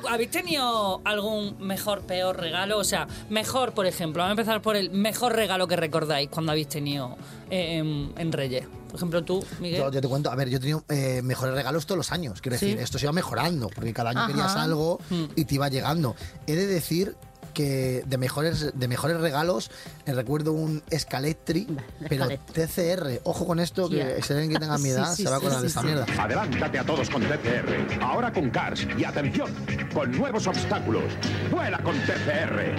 [0.00, 2.78] bueno, ¿habéis tenido algún mejor, peor regalo?
[2.78, 6.52] O sea, mejor, por ejemplo, vamos a empezar por el mejor regalo que recordáis cuando
[6.52, 7.16] habéis tenido
[7.50, 8.66] eh, en, en Reyes.
[8.88, 9.80] Por ejemplo, tú, Miguel.
[9.80, 12.40] Yo, yo te cuento, a ver, yo he tenido eh, mejores regalos todos los años.
[12.42, 14.28] Quiero decir, esto se iba mejorando, porque cada año Ajá.
[14.28, 15.24] querías algo Hmm.
[15.34, 16.14] y te iba llegando.
[16.46, 17.16] He de decir
[17.52, 19.70] que de mejores, de mejores regalos
[20.06, 21.66] eh, recuerdo un Scalectri,
[22.08, 22.66] pero Scalectri.
[22.66, 23.20] TCR.
[23.24, 24.22] Ojo con esto, que Yeah.
[24.22, 25.68] si alguien que tenga mi Sí, edad sí, se va a sí, acordar sí, de
[25.68, 25.86] esta sí.
[25.86, 26.06] mierda.
[26.22, 28.02] Adelántate a todos con TCR.
[28.02, 28.86] Ahora con Cars.
[28.98, 29.50] Y atención,
[29.94, 31.04] con nuevos obstáculos.
[31.50, 32.74] Vuela con TCR.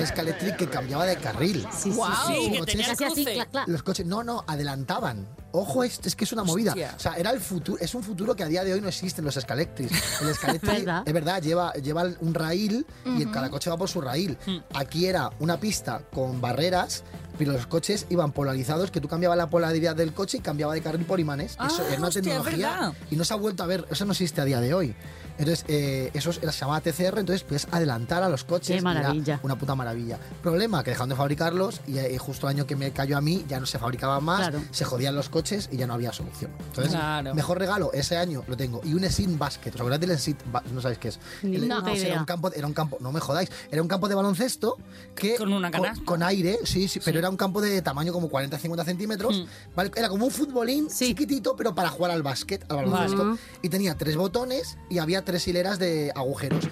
[0.00, 1.66] Un Scalectric que cambiaba de carril.
[1.72, 2.32] Sí, sí, sí.
[2.44, 3.46] Sí, que Los tenía cruce.
[3.66, 5.26] Los coches, no, no, adelantaban.
[5.54, 6.70] Ojo, es, es que es una movida.
[6.72, 6.94] Hostia.
[6.96, 9.24] O sea, era el futuro, es un futuro que a día de hoy no existen
[9.24, 10.22] los Scalectrics.
[10.22, 11.02] El Scalectric, ¿Verdad?
[11.04, 14.36] es verdad, lleva, lleva un raíl y cada coche va por su raíl.
[14.74, 17.04] Aquí era una pista con barreras,
[17.38, 20.82] pero los coches iban polarizados, que tú cambiabas la polaridad del coche y cambiaba de
[20.82, 21.56] carril por imanes.
[21.58, 22.92] Ah, eso era una hostia, tecnología verdad.
[23.10, 24.94] y no se ha vuelto a ver, eso no existe a día de hoy.
[25.38, 28.68] Entonces, eh, eso era- se llamaba TCR, entonces puedes adelantar a los coches.
[28.68, 29.40] Qué y era maravilla.
[29.42, 30.18] Una puta maravilla.
[30.42, 33.44] Problema, que dejaron de fabricarlos y, eh, justo el año que me cayó a mí
[33.48, 34.62] ya no se fabricaban más, Claro.
[34.70, 36.50] se jodían los coches y ya no había solución.
[36.68, 37.34] Entonces, Claro.
[37.34, 38.80] mejor regalo, ese año lo tengo.
[38.84, 40.36] Y un Esin Basket, ¿os acordáis del Esin
[40.72, 41.18] No sabéis qué es.
[41.42, 42.08] El- pues idea.
[42.12, 44.76] Era un campo, era un campo, no me jodáis, era un campo de baloncesto
[45.14, 45.36] que...
[45.36, 46.04] Con una canasta.
[46.04, 49.38] Con, aire, sí, sí, pero era un campo de tamaño como 40-50 centímetros.
[49.40, 49.74] Mm.
[49.74, 49.90] ¿vale?
[49.96, 51.06] Era como un futbolín Sí.
[51.08, 53.24] chiquitito, pero para jugar al básquet, al baloncesto.
[53.26, 53.38] Vale.
[53.62, 56.68] Y tenía tres botones y había tres hileras de agujeros.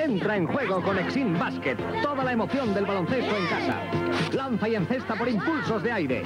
[0.00, 1.76] Entra en juego con Exim Basket.
[2.02, 3.80] Toda la emoción del baloncesto en casa.
[4.32, 6.22] Lanza y encesta por impulsos de aire.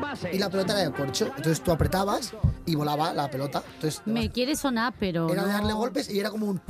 [0.00, 0.30] Pase.
[0.34, 1.26] Y la pelota era de corcho.
[1.26, 2.34] Entonces tú apretabas
[2.66, 3.62] y volaba la pelota.
[3.74, 5.30] Entonces Me quiere sonar, pero.
[5.32, 6.60] era de darle golpes y era como un...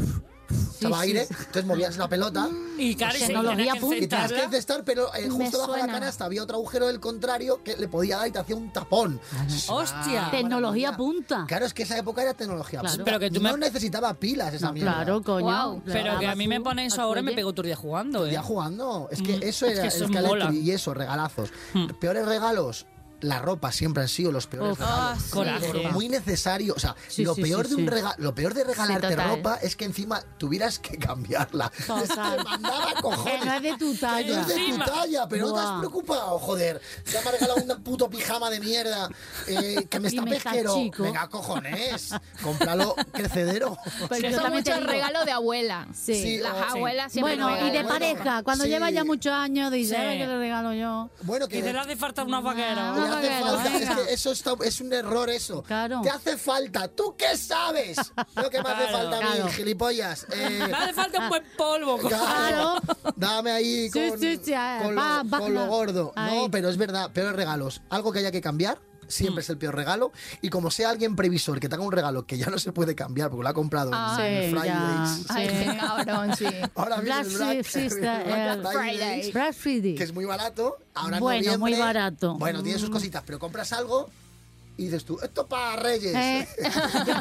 [0.87, 1.35] Estaba sí, aire, sí.
[1.39, 5.29] entonces movías la pelota Y Cari se Tecnología que y tenías que encestar, pero eh,
[5.29, 8.39] justo bajo la canasta había otro agujero del contrario que le podía dar y te
[8.39, 9.21] hacía un tapón.
[9.69, 10.29] Hostia.
[10.31, 11.45] Tecnología punta.
[11.47, 12.95] Claro, es que esa época era tecnología Claro.
[12.97, 13.05] punta.
[13.05, 14.95] Pero que tú no me- necesitaba pilas esa No, mierda.
[14.95, 15.83] claro, coño.
[15.85, 18.33] Pero que a mí me pone eso ahora y me pego el día jugando, ¿eh?
[18.33, 19.09] Ya jugando.
[19.11, 21.51] Es que Mm, eso es era que el eso y eso, regalazos.
[21.75, 21.87] Mm.
[22.01, 22.87] Peores regalos,
[23.21, 24.79] la ropa siempre han sido los peores Uf.
[24.81, 25.01] regalos.
[25.01, 25.31] Ah, sí.
[25.33, 27.95] Por muy necesario, o sea, Sí, lo sí, peor sí, de un sí.
[27.95, 31.71] rega- lo peor de regalarte ropa es que encima tuvieras que cambiarla.
[31.87, 32.45] Total.
[32.45, 33.41] Mandaba cojones.
[33.41, 34.35] Que no es de tu Que talla.
[34.37, 36.81] no es de tu talla, pero no te has preocupado, joder.
[37.13, 39.09] Ya me ha regalado un puto pijama de mierda
[39.47, 40.75] eh, que me está me está pesquero.
[40.75, 41.03] chico.
[41.03, 42.15] Venga, cojones.
[42.43, 43.77] Cómpralo crecedero.
[44.09, 44.87] Pues Eso mucho digo.
[44.87, 45.87] regalo de abuela.
[45.95, 46.15] Sí.
[46.15, 46.77] Sí, Las oh, sí.
[46.79, 48.71] abuelas siempre Bueno, y de pareja, cuando sí.
[48.71, 51.11] lleva ya muchos años, dice, qué le regalo yo.
[51.23, 53.08] Bueno, que Y te le hace falta unos vaqueros.
[53.11, 55.63] Te hace falta, es que eso está- es un error eso.
[55.63, 56.01] Claro.
[56.03, 56.89] Te hace falta.
[56.89, 57.97] ¿Tú qué sabes?
[58.37, 58.99] Lo que me hace Claro.
[58.99, 59.49] falta a mí, Claro.
[59.53, 60.27] gilipollas.
[60.33, 61.99] Eh, Me hace falta un buen polvo.
[61.99, 62.75] claro.
[63.17, 66.13] Dame ahí Sí, con, sí, sí, ah, con lo, va, va, con lo gordo.
[66.17, 66.35] Ahí.
[66.37, 67.81] No, pero es verdad, peores regalos.
[67.91, 68.79] Algo que haya que cambiar.
[69.09, 69.11] Mm.
[69.11, 70.13] Siempre es el peor regalo.
[70.43, 72.95] Y como sea alguien previsor que te haga un regalo que ya no se puede
[72.95, 74.65] cambiar porque lo ha comprado en Fridays.
[74.65, 75.15] ya.
[75.31, 75.55] Ay, Sí.
[75.65, 76.45] qué cabrón, sí.
[76.75, 79.95] Ahora viene Black el Black, Sister, Black el- Fridays, Black Friday.
[79.95, 80.77] que es muy barato.
[80.95, 82.35] Ahora Bueno, muy barato.
[82.39, 82.93] Bueno, tiene sus Mm.
[82.93, 84.11] cositas, pero compras algo
[84.79, 86.15] y dices tú, esto para Reyes.
[86.15, 86.49] Eh.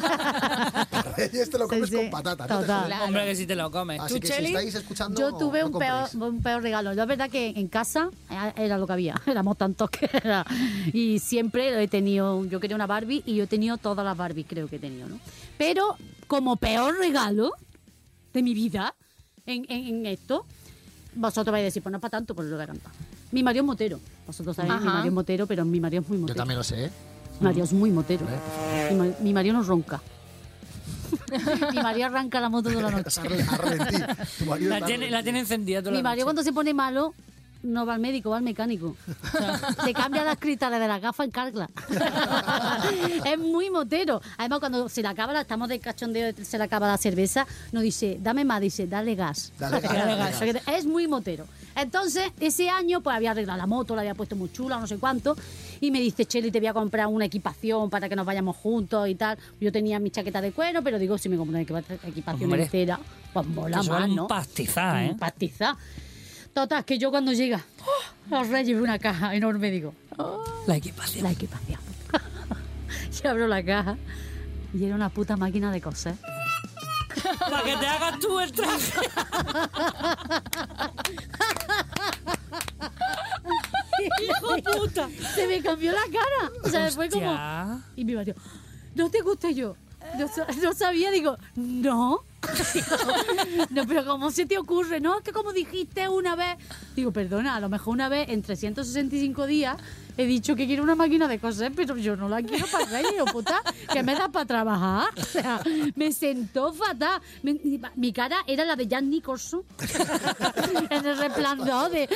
[0.90, 2.58] para Reyes te lo comes Sí, sí, con patata.
[3.04, 4.00] Hombre, que si te lo comes.
[4.00, 6.94] Así ¿Tú, que si estáis escuchando, Yo tuve no un, peor, un peor regalo.
[6.94, 9.20] La verdad que en casa eh, era lo que había.
[9.26, 10.46] Éramos tantos que era.
[10.92, 12.44] Y siempre lo he tenido.
[12.46, 15.08] Yo quería una Barbie y yo he tenido todas las Barbies, creo que he tenido,
[15.08, 15.18] ¿no?
[15.58, 17.52] Pero como peor regalo
[18.32, 18.94] de mi vida
[19.46, 20.46] en, en- en esto,
[21.14, 22.92] vosotros vais a decir, pues no es para tanto, pues lo voy a cantar.
[23.32, 24.00] Mi marido es motero.
[24.26, 26.36] Vosotros sabéis, mi marido es motero, pero mi marido es muy Yo motero.
[26.36, 26.90] también lo sé,
[27.40, 28.26] Mi marido es muy motero.
[28.28, 30.00] Eh, Mi, ma- mi marido no ronca.
[31.72, 33.20] mi marido arranca la moto toda la noche.
[34.38, 36.24] Tu marido La está tiene, la tiene encendida toda Mi la marido noche.
[36.24, 37.14] cuando se pone malo
[37.62, 38.94] no va al médico, va al mecánico.
[39.84, 41.68] Se cambia las cristales de la gafa en cargla.
[43.24, 44.20] es muy motero.
[44.36, 47.82] Además, cuando se le acaba, la- estamos de cachondeo, se le acaba la cerveza, nos
[47.82, 49.52] dice, dame más, dice, dale gas.
[49.58, 50.62] Dale gas, dale gas.
[50.68, 51.46] Es muy motero.
[51.80, 54.98] Entonces, ese año, pues había arreglado la moto, la había puesto muy chula, no sé
[54.98, 55.36] cuánto,
[55.80, 59.08] y me dice, Cheli, te voy a comprar una equipación para que nos vayamos juntos
[59.08, 59.38] y tal.
[59.60, 62.64] Yo tenía mi chaqueta de cuero, pero digo, si me compro una equipa- equipación Hombre.
[62.64, 62.98] entera,
[63.32, 64.26] pues mola más, un ¿no?
[64.26, 65.10] pastizal, ¿eh?
[65.12, 65.76] Un pastizal.
[66.52, 68.34] Total, que yo cuando llega, ¡oh!
[68.38, 69.94] los reyes veo una caja enorme, digo,
[70.66, 71.22] La equipación.
[71.24, 71.78] la equipación.
[73.22, 73.96] y abro la caja
[74.74, 76.16] y era una puta máquina de coser.
[77.50, 78.92] Para que te hagas tú el traje.
[84.22, 85.08] ¡Hijo puta!
[85.34, 86.52] Se me cambió la cara.
[86.64, 87.32] O sea, fue como...
[87.96, 88.36] Y mi marido,
[88.94, 89.76] ¿no te gusta yo?
[90.16, 90.28] No,
[90.62, 92.22] no sabía, digo, no.
[93.70, 95.00] no, pero ¿cómo se te ocurre?
[95.00, 96.56] No, es que como dijiste una vez.
[96.94, 99.76] Digo, perdona, a lo mejor una vez en 365 días
[100.18, 103.24] he dicho que quiero una máquina de coser, pero yo no la quiero para hijo
[103.26, 105.10] puta, que me da para trabajar.
[105.16, 105.60] O sea,
[105.94, 107.22] me sentó fatal.
[107.42, 109.62] Mi, mi cara era la de Jan Nicholson
[110.90, 112.08] en el resplandor de.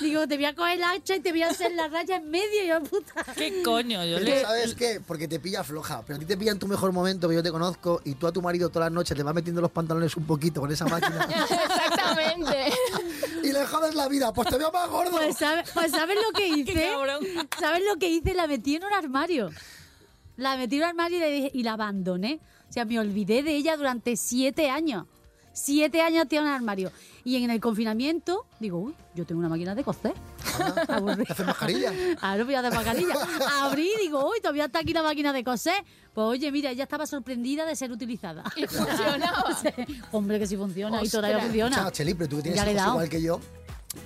[0.00, 2.30] Digo, te voy a coger el hacha y te voy a hacer la raya en
[2.30, 2.64] medio.
[2.64, 3.24] Y yo, puta.
[3.34, 4.04] ¿Qué coño?
[4.04, 4.42] Yo Pero le...
[4.42, 5.00] ¿Sabes qué?
[5.06, 6.02] Porque te pilla floja.
[6.06, 8.26] Pero a ti te pilla en tu mejor momento, que yo te conozco, y tú
[8.26, 10.86] a tu marido todas las noches le vas metiendo los pantalones un poquito con esa
[10.86, 12.72] máquina Exactamente.
[13.58, 14.32] Le jodes la vida.
[14.32, 15.10] Pues te veo más gordo.
[15.16, 16.90] Pues, ¿sabe- pues ¿sabes lo que hice?
[17.58, 18.34] ¿Sabes lo que hice?
[18.34, 19.50] La metí en un armario.
[20.36, 22.40] La metí en un armario y, dije- y la abandoné.
[22.68, 25.06] O sea, me olvidé de ella durante siete años.
[25.56, 26.92] Siete años tiene un armario.
[27.24, 30.12] Y en el confinamiento, digo, uy, yo tengo una máquina de coser.
[31.26, 31.92] ¿Te haces mascarilla?
[32.20, 33.14] Ahora voy a hacer mascarilla.
[33.62, 35.82] Abrí y digo, uy, todavía está aquí la máquina de coser.
[36.12, 38.44] Pues oye, mira, ella estaba sorprendida de ser utilizada.
[38.54, 39.44] Y funcionaba.
[40.12, 41.02] Hombre, que sí funciona.
[41.02, 41.90] Y todavía funciona.
[41.90, 43.40] Cheli, pero tú que tienes Ya igual que yo.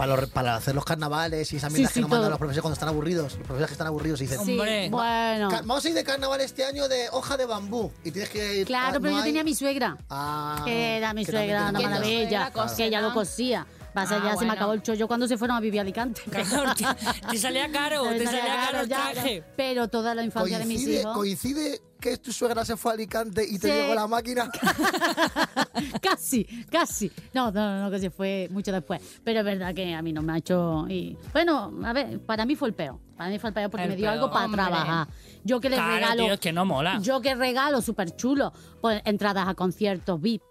[0.01, 2.31] Para, los- para hacer los carnavales y esas mierdas Sí, que sí, nos mandan todo.
[2.31, 3.25] los profesores cuando están aburridos.
[3.35, 4.89] Los profesores que están aburridos y dicen, Sí, Hombre.
[4.89, 5.49] bueno.
[5.51, 7.93] "Ca- vamos a ir de carnaval este año de hoja de bambú.
[8.03, 8.67] Y tienes que ir.
[8.67, 9.99] Claro, pero no yo hay- tenía a mi suegra.
[10.09, 11.91] Ah, que era mi que también suegra, Que tu muchas.
[11.91, 13.67] maravilla, suegra que ella lo cosía.
[13.95, 16.23] Pasa, Ah, ya se me acabó el chollo cuando se fueron a vivir a Alicante.
[16.31, 16.85] Claro, te,
[17.31, 19.45] te salía caro, te salía caro el ya, traje.
[19.57, 21.15] Pero toda la infancia de mis hijos.
[21.17, 23.75] coincide que tu suegra se fue a Alicante y te Sí.
[23.75, 24.51] llegó la máquina.
[26.01, 27.11] casi, casi.
[27.35, 29.01] No, no, no, que se fue mucho después.
[29.25, 30.87] Pero es verdad que a mí no me ha hecho.
[30.89, 32.99] Y, bueno, a ver, para mí fue el peor.
[33.17, 34.63] Para mí fue el peor porque El me dio peor, algo para hombre.
[34.63, 35.09] trabajar.
[35.45, 36.25] Yo que les Claro, regalo.
[36.25, 36.99] tío, es que no mola.
[37.03, 38.53] Yo que regalo súper chulo.
[38.81, 40.43] Pues entradas a conciertos VIP.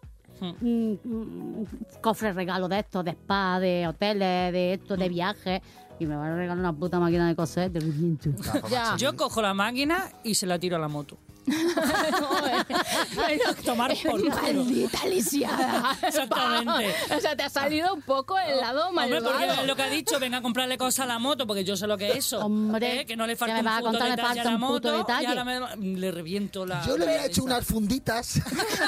[0.41, 1.65] Mm, mm,
[2.01, 5.61] cofres regalo de estos, de spa, de hoteles, de esto, de viajes.
[5.99, 8.29] Y me van a regalar una puta máquina de coser, reviento.
[8.69, 8.95] Ya.
[8.97, 11.17] Yo cojo la máquina y se la tiro a la moto.
[13.65, 14.23] Tomar por.
[14.29, 15.97] Maldita lisiada.
[16.07, 16.95] Exactamente.
[17.15, 19.61] O sea, te ha salido un poco el lado Hombre, porque malvado.
[19.61, 21.87] es lo que ha dicho, venga a comprarle cosas a la moto, porque yo sé
[21.87, 22.39] lo que es eso.
[22.39, 23.05] Hombre, ¿eh?
[23.05, 24.97] que no le que falta me un puto contar, detalle a la un puto moto
[24.97, 25.23] detalle.
[25.23, 26.81] y ahora me- le reviento la...
[26.85, 28.39] Yo le había hecho unas funditas.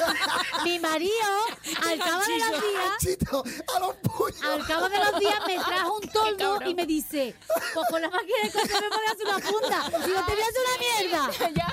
[0.63, 1.11] Mi marido,
[1.89, 3.17] al cabo de los días,
[3.75, 4.43] a los puños.
[4.43, 7.35] al cabo de los días me trajo un toldo y me dice,
[7.73, 9.83] pues con la máquina de coser me voy a hacer una funda.
[10.05, 11.21] Digo, te voy a hacer una mierda.
[11.55, 11.67] ya.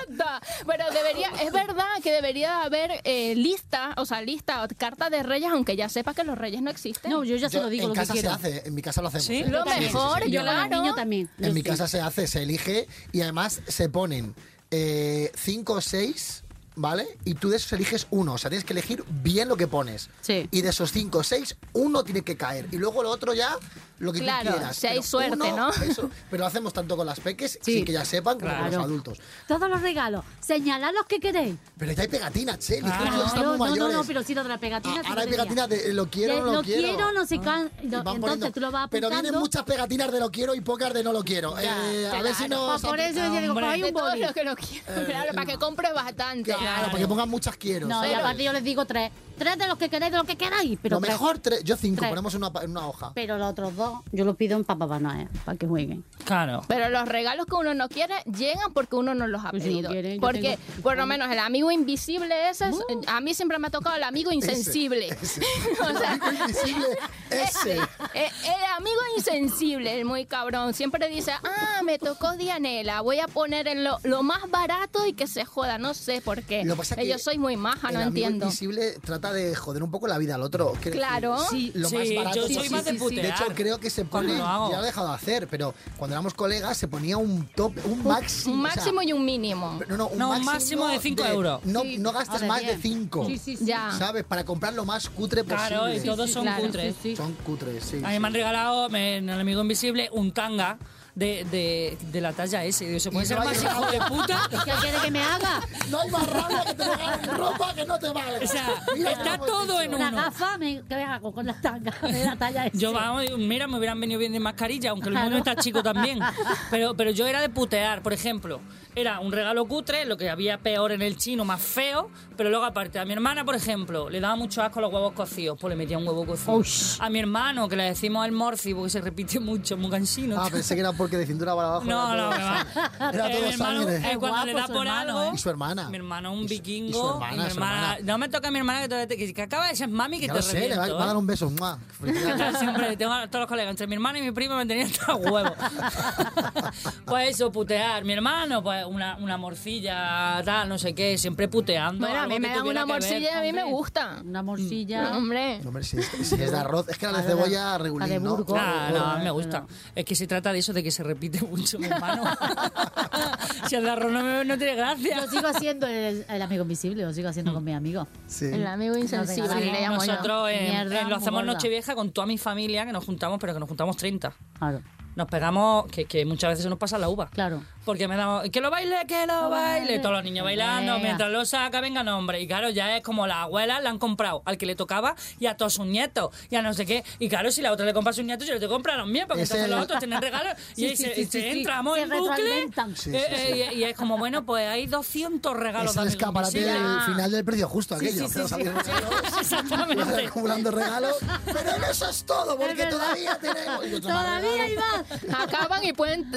[0.69, 5.23] Pero debería, es verdad que debería haber eh, lista, o sea, lista o carta de
[5.23, 7.11] reyes, aunque ya sepa que los reyes no existen.
[7.11, 8.35] No, yo ya se lo digo en lo que casa se quiero.
[8.35, 9.25] hace, en mi casa lo hacemos.
[9.25, 9.37] ¿Sí?
[9.37, 9.45] ¿eh?
[9.47, 9.83] Lo también.
[9.93, 10.81] mejor, Yo claro.
[10.81, 11.29] niños también.
[11.39, 11.67] En mi Sí.
[11.67, 14.35] casa se hace, se elige y además se ponen
[14.71, 16.43] eh, cinco o seis,
[16.79, 17.07] ¿vale?
[17.25, 20.09] Y tú de esos eliges uno, o sea, tienes que elegir bien lo que pones.
[20.21, 20.47] Sí.
[20.51, 22.67] Y de esos cinco o seis, uno tiene que caer.
[22.71, 23.55] Y luego lo otro ya,
[23.99, 24.77] lo que Claro, tú quieras.
[24.77, 25.69] si hay Pero suerte, uno, ¿no?
[25.83, 27.73] eso, pero lo hacemos tanto con las peques, Sí.
[27.75, 28.75] sin que ya sepan, como con Claro.
[28.77, 29.19] los adultos.
[29.47, 31.55] Todos los regalos, señalad los que queréis.
[31.77, 33.95] Pero ya hay pegatinas, ya están Claro, no, no, mayores.
[33.97, 35.01] no, pero sí lo de la pegatina.
[35.03, 37.11] Ah, ahora hay pegatinas de eh, lo quiero Ya, o no lo quiero.
[37.11, 40.19] no sé cuán- Y van Entonces poniendo- tú lo vas Pero vienen muchas pegatinas de
[40.21, 41.59] lo quiero y pocas de no lo quiero.
[41.59, 42.79] Eh, a ver si nos...
[42.79, 44.21] Pues por eso yo digo, hay un boli.
[44.21, 45.05] lo que no quiero.
[45.05, 46.53] Claro, para que compres bastante.
[46.75, 47.87] Claro, para que pongan muchas quiero.
[47.87, 49.11] No, y aparte yo les digo tres.
[49.39, 50.77] Tres de los que queráis, de los que queráis.
[50.81, 52.09] Pero lo mejor, tres, yo cinco, Tres.
[52.09, 53.11] ponemos en una, en una hoja.
[53.15, 56.03] Pero los otros dos, yo los pido en Papá Noel, para que jueguen.
[56.25, 56.61] Claro.
[56.67, 59.69] Pero los regalos que uno no quiere llegan porque uno no los ha Pues si
[59.69, 59.91] no pedido.
[59.91, 62.75] quiere, yo porque, tengo- por lo menos, el amigo invisible ese, es-
[63.07, 65.07] a mí siempre me ha tocado el amigo insensible.
[65.07, 65.41] Ese, ese.
[65.81, 66.87] O sea, Amigo invisible,
[67.31, 67.75] ese.
[68.13, 73.27] Eh, el amigo insensible, el muy cabrón, siempre dice, ah, me tocó Dianela, voy a
[73.27, 76.63] poner en lo, lo más barato y que se joda, no sé por qué.
[76.65, 78.45] Lo que pasa es Eh, que Yo soy muy maja, el no amigo entiendo.
[78.45, 80.73] invisible trata de joder un poco la vida al otro.
[80.73, 81.37] Decir, Claro.
[81.49, 82.75] Sí, lo Sí, más barato yo soy posible.
[82.75, 83.21] más de putear.
[83.25, 86.15] De hecho, creo que se pone, lo ya lo he dejado de hacer, pero cuando
[86.15, 88.53] éramos colegas se ponía un top, un máximo.
[88.55, 89.79] Un o sea, máximo y un mínimo.
[89.87, 91.61] no, no, un No, un máximo, máximo de cinco euros.
[91.65, 91.97] No, Sí.
[91.97, 92.79] no gastes de más de diez.
[92.81, 93.25] 5.
[93.27, 93.65] Sí, sí, sí.
[93.65, 93.91] Ya.
[93.97, 94.23] ¿Sabes?
[94.23, 95.67] Para comprar lo más cutre posible.
[95.67, 96.63] Claro, y todos son claro.
[96.63, 96.95] cutres.
[96.95, 97.15] Sí, sí.
[97.15, 98.01] Son cutres, sí.
[98.03, 100.77] A mí me han regalado me- en el amigo invisible un tanga
[101.19, 102.99] de, de, de la talla S.
[102.99, 104.41] ¿se puede ser no más hijo de puta?
[104.49, 105.61] ¿Qué quiere que me haga?
[105.89, 108.37] No hay más rabia que te regalen ropa que no te vale.
[108.43, 109.93] O sea, Mira está todo en.
[109.93, 110.17] Una uno.
[110.17, 111.91] gafa, me, ¿qué hago con la tanga?
[112.01, 112.77] De la talla ese.
[112.77, 116.19] Yo, vamos, mira, me hubieran venido bien de mascarilla, aunque el no está chico también.
[116.71, 118.61] Pero, pero yo era de putear, por ejemplo.
[118.95, 122.09] Era un regalo cutre, lo que había peor en el chino, más feo.
[122.35, 125.57] Pero luego, aparte, a mi hermana, por ejemplo, le daba mucho asco los huevos cocidos,
[125.59, 126.53] pues le metía un huevo cocido.
[126.55, 126.97] Ush.
[126.99, 130.41] A mi hermano, que le decimos el morfi, porque se repite mucho, muy cansino.
[130.41, 131.85] Ah, pensé que era porque de cintura para abajo.
[131.85, 132.65] No, era no, todo- va.
[133.13, 133.95] Era Eh, todo mi hermano, sangre.
[133.97, 135.35] eh, Es cuando le da por hermano, algo.
[135.35, 135.89] Y su hermana.
[135.89, 136.99] Mi hermano, un Y su- y vikingo.
[137.01, 137.97] su hermana, mi su hermana- hermana.
[138.03, 140.19] No me toca a mi hermana que, todavía te- que, que acaba de ser mami
[140.19, 141.19] que Ya te lo sé, le va, reviento, va a dar ¿eh?
[141.19, 141.49] un beso.
[142.59, 145.15] Siempre tengo a todos los colegas, entre mi hermano y mi primo me tenían hasta
[145.15, 145.51] huevos.
[147.05, 148.03] pues eso, putear.
[148.03, 152.05] Mi hermano, pues una, una morcilla, tal, no sé qué, siempre puteando.
[152.05, 153.11] Bueno, a algo mí que me dan tuviera una que ver.
[153.11, 154.21] morcilla y a mí me gusta.
[154.25, 155.17] Una morcilla.
[155.17, 155.59] Hombre.
[155.59, 158.09] No, hombre, si es, si es de arroz, es que la de cebolla la regulín,
[158.09, 158.35] de ¿no?
[158.37, 158.57] Burgos.
[158.59, 159.65] Ah, no, a mí me gusta.
[159.95, 162.23] Es que se trata de eso, de que se repite mucho, mi hermano.
[163.67, 165.15] si el de arroz no, me- no tiene gracia.
[165.17, 168.07] Yo sigo haciendo el, el amigo invisible, lo sigo haciendo con mis amigos.
[168.27, 168.45] Sí.
[168.45, 170.11] El amigo insensible, Sí, le llamo yo.
[170.11, 171.53] Nosotros eh, Mierda, eh, lo muy hacemos gorda.
[171.53, 174.33] Nochevieja con toda mi familia, que nos juntamos, pero que nos juntamos 30.
[174.57, 174.81] Claro,
[175.15, 177.29] Nos pegamos, que, que muchas veces se nos pasa la uva.
[177.29, 177.61] claro.
[177.89, 179.97] Porque me damos, que lo baile, que lo baile.
[179.97, 181.03] Todos los niños bailando, Venga.
[181.05, 182.39] mientras lo saca, venga nombre.
[182.39, 185.47] Y claro, ya es como las abuelas le han comprado al que le tocaba y
[185.47, 186.29] a todos sus nietos.
[186.51, 187.03] Y a no sé qué.
[187.17, 188.99] Y claro, si la otra le compra a sus nietos, yo le tengo que comprar
[188.99, 190.53] a los míos, porque Es entonces los otros tienen regalos.
[190.75, 191.57] y Sí, ahí sí, se, sí, se sí, sí.
[191.57, 192.59] entramos en bucle.
[192.61, 192.69] eh,
[193.07, 197.31] eh, y, y es como, bueno, pues hay 200 regalos Es el escaparate del final
[197.31, 198.25] del precio justo aquello.
[199.39, 200.27] Exactamente.
[200.27, 201.15] acumulando regalos.
[201.43, 204.01] Pero no eso es todo, porque todavía tenemos.
[204.01, 205.39] Todavía hay más.
[205.41, 206.29] Acaban y pueden,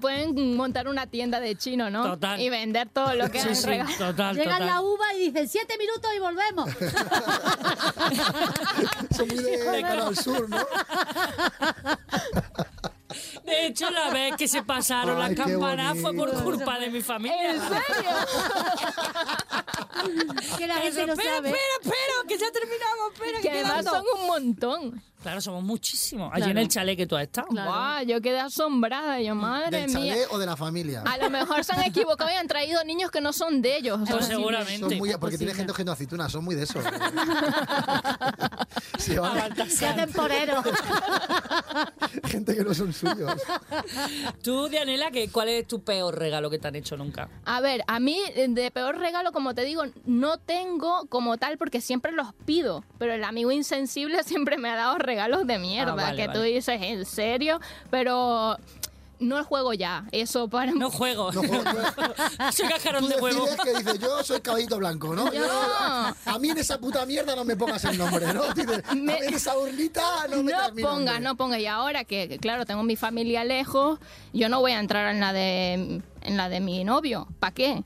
[0.00, 2.04] pueden montar una tienda de chino, ¿no?
[2.04, 2.40] Total.
[2.40, 3.96] Y vender todo lo que Sí, sí, regalado.
[3.98, 4.66] total, Llega total.
[4.66, 6.70] la uva y dicen siete minutos y volvemos.
[9.16, 10.58] Son muy de Canal Sur, ¿no?
[13.52, 17.00] De hecho, la vez que se pasaron Ay, las campanas fue por culpa de mi
[17.02, 17.50] familia.
[17.52, 18.10] ¿En serio?
[20.58, 21.48] que la gente Eso, no espera, sabe.
[21.50, 23.40] espera, espera, que ya terminamos, espera.
[23.40, 25.02] Que además son un montón.
[25.22, 26.30] Claro, somos muchísimos.
[26.32, 26.50] Allí Claro.
[26.50, 27.46] en el chalet que tú has estado.
[27.46, 27.70] Claro.
[27.70, 29.20] Guau, yo quedé asombrada.
[29.20, 30.14] Yo, madre ¿Del mía.
[30.14, 31.02] chalet o de la familia?
[31.06, 34.00] A lo mejor se han equivocado y han traído niños que no son de ellos.
[34.02, 34.80] O sea, Pues seguramente.
[34.88, 36.80] Son muy, porque tiene gente cogiendo aceitunas, son muy de eso.
[38.98, 39.70] Sí, A vale.
[39.70, 40.60] Se hacen porero.
[42.24, 43.32] gente que no son suyos.
[44.42, 47.28] Tú, Dianela, ¿qué- ¿cuál es tu peor regalo que te han hecho nunca?
[47.44, 51.80] A ver, a mí de peor regalo, como te digo, no tengo como tal porque
[51.80, 52.84] siempre los pido.
[52.98, 55.92] Pero el amigo insensible siempre me ha dado regalos de mierda.
[55.92, 57.60] Ah, vale, que tú dices, ¿en serio?
[57.90, 58.56] Pero
[59.22, 60.04] no juego ya.
[60.12, 61.32] Eso para No juego.
[61.32, 61.64] No juego,
[62.52, 63.44] Soy cajarón Tú de huevo.
[63.46, 65.32] decides que dices, yo soy caballito blanco, ¿no?
[65.32, 68.52] Yo- a mí en esa puta mierda no me pongas el nombre, ¿no?
[68.54, 70.58] Dices, a Me- mí en esa urnita no me No
[70.88, 71.60] pongas, no pongas.
[71.60, 73.98] Y ahora que, que, claro, tengo mi familia lejos,
[74.32, 77.26] yo no voy a entrar en la de en la de mi novio.
[77.40, 77.82] ¿Para qué?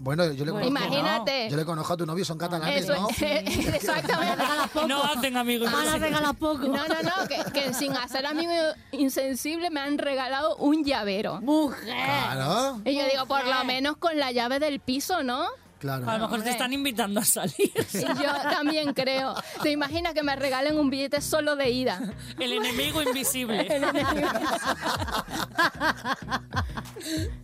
[0.00, 0.68] Bueno, yo le conozco.
[0.68, 1.48] Imagínate.
[1.50, 3.08] Yo le conozco a tu novio, son catalanes, Eso, ¿no?
[3.20, 4.44] exactamente.
[4.88, 5.70] No hacen amigos.
[5.70, 6.66] Van a regalar poco.
[6.66, 8.52] No, no, no, que, que sin hacer amigo
[8.92, 11.40] insensible me han regalado un llavero.
[11.40, 11.84] Mujer.
[11.84, 15.48] Claro, Y yo digo, por lo menos con la llave del piso, ¿no?
[15.84, 16.08] Claro.
[16.10, 17.54] A lo mejor te están invitando a salir.
[17.94, 19.34] Y yo también creo.
[19.62, 22.00] ¿Te imaginas que me regalen un billete solo de ida?
[22.38, 23.66] El enemigo invisible.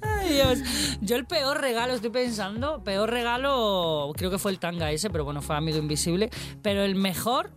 [0.00, 0.58] Ay, Dios.
[1.00, 5.24] Yo el peor regalo, estoy pensando, peor regalo, creo que fue el tanga ese, pero
[5.24, 6.30] bueno, fue amigo invisible.
[6.62, 7.50] Pero el mejor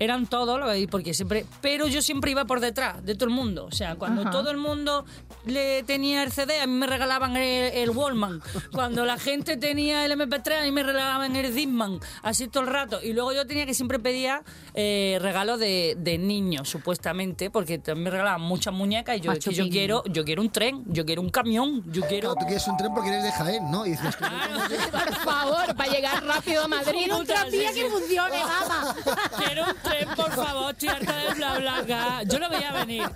[0.00, 0.58] eran todos,
[0.90, 1.44] porque siempre.
[1.60, 3.66] Pero yo siempre iba por detrás de todo el mundo.
[3.66, 4.30] O sea, cuando Ajá.
[4.30, 5.04] todo el mundo
[5.44, 8.42] le tenía el CD, a mí me regalaban el, el Wallman.
[8.72, 12.00] Cuando la gente tenía el MP3, a mí me regalaban el Disman.
[12.22, 13.00] Así todo el rato.
[13.02, 14.42] Y luego yo tenía que siempre pedía
[14.74, 19.18] eh, regalos de, de niños, supuestamente, porque también me regalaban muchas muñecas.
[19.18, 22.02] Y yo, es que yo quiero, yo quiero un tren, yo quiero un camión, yo
[22.08, 22.30] quiero.
[22.32, 23.84] Claro, tú quieres un tren porque eres de Jaén, ¿no?
[23.86, 24.24] Y dices, que
[24.90, 27.12] Por favor, para llegar rápido a Madrid.
[27.12, 28.94] Un tranvía que funcione, mamá.
[29.36, 32.22] Quiero un tren, por favor, estoy harta de bla bla bla.
[32.24, 33.08] Yo lo veía venir.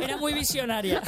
[0.00, 1.02] Era muy visionaria.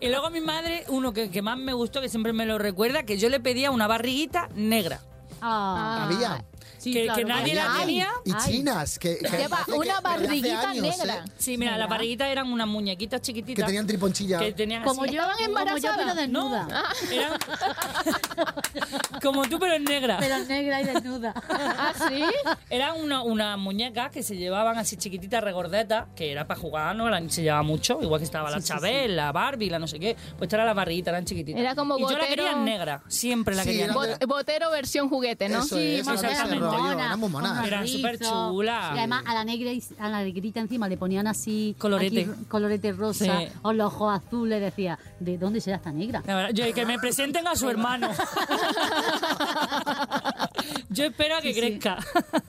[0.00, 3.02] Y luego mi madre, uno que, que más me gustó, que siempre me lo recuerda,
[3.04, 5.00] que yo le pedía una barriguita negra.
[5.40, 6.44] Ah, había.
[6.80, 7.80] Sí, que- claro, que nadie la hay.
[7.80, 8.08] tenía.
[8.24, 8.38] Y Ay.
[8.52, 11.24] chinas, que, que Lleva hace que- una hace barriguita años, negra.
[11.26, 11.30] ¿eh?
[11.38, 13.62] Sí, mira, las barriguitas eran unas muñequitas chiquititas.
[13.62, 14.38] Que tenían triponchilla.
[14.38, 15.96] Que tenían Como así- yo, ¿Estaban como yo, embarazadas?
[15.98, 16.92] pero No, desnuda.
[17.12, 17.32] eran
[19.22, 20.16] como tú, pero en negra.
[20.20, 21.34] Pero negra y desnuda.
[21.48, 22.22] ¿Ah, sí?
[22.70, 27.08] Eran una, unas muñecas que se llevaban así chiquititas, regordetas, que era para jugar, no
[27.30, 30.16] se llevaba mucho, igual que estaba la Chabel, la Barbie, la no sé qué.
[30.38, 31.60] Pues esta era la barriguita, eran chiquititas.
[31.60, 34.18] Era como y yo la quería en negra, siempre la Sí, quería en era negra.
[34.18, 35.58] Bot- Botero versión juguete, ¿no?
[35.60, 36.69] Eso Sí, es, más era ese exactamente.
[36.70, 37.66] Rollo, mona, eran muy monas.
[37.66, 37.96] Eran rizos.
[38.00, 38.94] superchulas.
[38.94, 42.22] Y además a la negra y- a la negrita encima le ponían así Colorete.
[42.22, 43.48] aquí, colorete rosa Sí.
[43.62, 44.60] o los ojos azules.
[44.60, 46.22] Decía, ¿de dónde será esta negra?
[46.26, 48.08] La verdad, yo, que me presenten a su hermano.
[50.90, 51.60] yo espero a que Sí, sí.
[51.60, 51.98] crezca.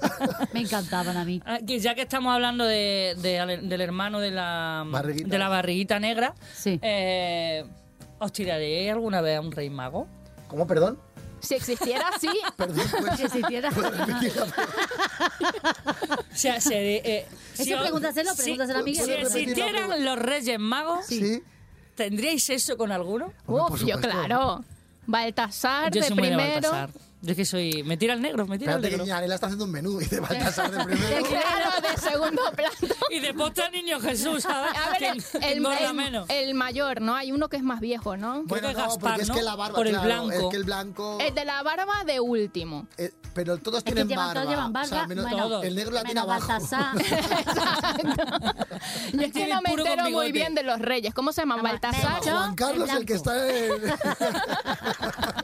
[0.53, 1.41] Me encantaban a mí.
[1.45, 5.29] Ah, que ya que estamos hablando de, de- del hermano de la, Barriguita.
[5.29, 6.79] de la barriguita negra, Sí.
[6.81, 7.65] eh,
[8.19, 10.07] ¿os tiraré alguna vez a un rey mago?
[10.47, 10.99] ¿Cómo, perdón?
[11.41, 12.27] Si existiera, sí.
[12.57, 13.19] Perdón, pues.
[13.19, 13.71] Que se hiciera.
[13.71, 14.69] ¿puedes repetir la pregunta?
[16.31, 17.27] O sea, se, eh,
[17.57, 19.03] Eso os- pregúntaselo, si- pregúntaselo a Miguel.
[19.05, 21.43] Si ¿Puedes repetir la existieran los reyes magos, Sí.
[21.95, 23.33] ¿tendríais eso con alguno?
[23.47, 24.63] Uf, yo claro.
[25.07, 26.71] Baltasar Yo de soy muy de primero.
[26.71, 26.89] Baltasar.
[27.23, 27.83] Yo es que soy...
[27.83, 29.15] Me tira el negro, me tira el Espérate que negro.
[29.15, 31.23] Yanela está haciendo un menú y te va a tasar de De primero.
[31.27, 32.95] claro, de segundo plato.
[33.11, 34.71] Y de postre al niño Jesús, ¿sabes?
[34.75, 36.25] A ver, Que el, el- engorda el- menos.
[36.29, 37.15] el mayor, ¿no?
[37.15, 38.43] Hay uno que es más viejo, ¿no?
[38.43, 39.35] Creo que Bueno, no, Gaspar, porque es ¿no?
[39.35, 40.31] que la barba, Por el claro, blanco.
[40.31, 41.17] es que el blanco...
[41.21, 42.87] El de la barba de último.
[42.97, 44.41] eh, pero todos que tienen llevan- barba.
[44.41, 46.47] todos llevan O sea, barba, menos- bueno, el negro la tiene menos abajo.
[46.47, 46.97] Baltasar.
[49.13, 50.31] Yo es que no me Puro con entero muy bigote.
[50.31, 51.13] bien de los reyes.
[51.13, 51.41] ¿Cómo se?
[51.41, 52.21] Llama- Baltasar.
[52.23, 53.73] Juan Carlos, el que está en...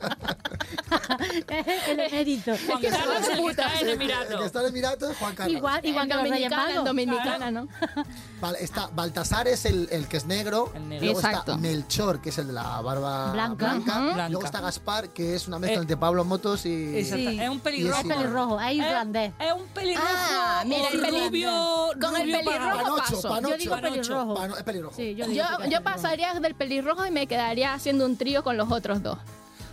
[1.88, 2.54] el emérito.
[2.68, 4.40] Juan Carlos, el que está en el Emirato.
[4.40, 5.58] que está en Emiratos es Juan Carlos.
[5.58, 6.84] Igual, igual Dominicana, en.
[6.84, 7.68] Dominicana, ¿no?
[8.42, 10.72] Vale, está Baltasar es el, el que es negro.
[10.76, 11.06] El negro.
[11.06, 11.52] Luego Exacto.
[11.52, 13.74] está Melchor, que es el de la barba Blanca.
[13.74, 14.30] Blanca.
[14.30, 16.98] Luego está Gaspar, que es una mezcla Eh, entre Pablo Motos y...
[16.98, 17.30] Exacto.
[17.32, 17.40] Sí.
[17.40, 18.00] Es un pelirrojo.
[18.02, 19.32] Es pelirrojo, es irlandés.
[19.40, 20.08] Es, es un pelirrojo.
[20.10, 23.30] Ah, mira, el rubio, con el pelirrojo paso.
[23.30, 23.50] panocho.
[23.54, 24.36] Yo digo pelirrojo.
[24.36, 24.96] Pano- es pelirrojo.
[24.96, 29.18] Sí, yo, pasaría del pelirrojo y me quedaría haciendo un trío con los otros dos.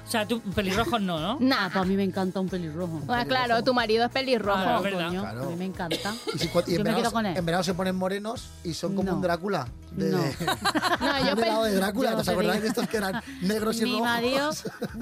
[0.07, 1.33] O sea, tú pelirrojos no, ¿no?
[1.33, 1.71] Ah, Nah.
[1.71, 3.01] pues a mí me encanta un pelirrojo.
[3.09, 4.59] Ah, claro, tu marido es pelirrojo.
[4.59, 5.07] Ah, es verdad.
[5.09, 5.43] Coño, Claro.
[5.45, 5.97] A mí me encanta.
[6.35, 7.37] Y, si- y en, verano, quedo con él.
[7.37, 9.17] en verano se ponen morenos y son como No.
[9.17, 9.67] un Drácula.
[9.93, 10.19] De, No.
[11.01, 12.11] No, yo un helado pe- de Drácula.
[12.13, 12.63] yo ¿Os te acordáis digo.
[12.63, 14.03] de estos que eran negros y Mi rojos?
[14.07, 14.51] marido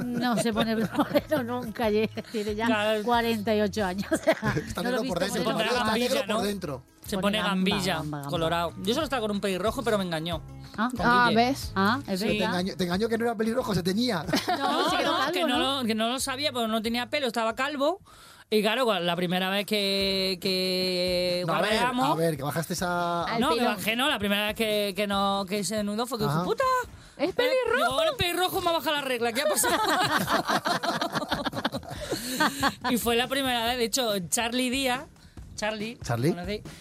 [0.05, 3.03] no se pone moreno nunca, ye- tiene ya Claro.
[3.03, 4.07] 48 años.
[4.13, 5.53] Está no lo negro he por visto dentro.
[5.53, 6.43] Tu está negro por ¿no?
[6.43, 6.83] dentro.
[7.07, 8.31] Se Pone gamba, gambilla, gamba, gamba.
[8.31, 8.73] colorado.
[8.83, 10.41] Yo solo estaba con un pelirrojo, pero me engañó.
[10.79, 11.31] Ah, Ah.
[11.35, 11.73] ¿ves?
[11.77, 12.27] ah, es Sí.
[12.39, 14.25] Te engañó, te engañó que no era pelirrojo, se teñía.
[14.49, 15.81] No, no, calvo, que, no, ¿no?
[15.83, 18.01] Lo, que no lo sabía, pero no tenía pelo, estaba calvo.
[18.49, 23.25] Y claro, la primera vez que, que No, a ver, a ver, que bajaste esa...
[23.25, 26.19] Al no, que bajé, no, la primera vez que, que, no, que se desnudó fue
[26.19, 26.65] que dijo, puta,
[27.17, 27.77] Es pelirrojo.
[27.77, 29.75] Digo, ahora el pelirrojo me ha bajado la regla, ¿qué ha pasado?
[32.91, 35.05] y fue la primera vez, de hecho, Charlie Díaz,
[35.55, 36.35] Charlie, Charlie.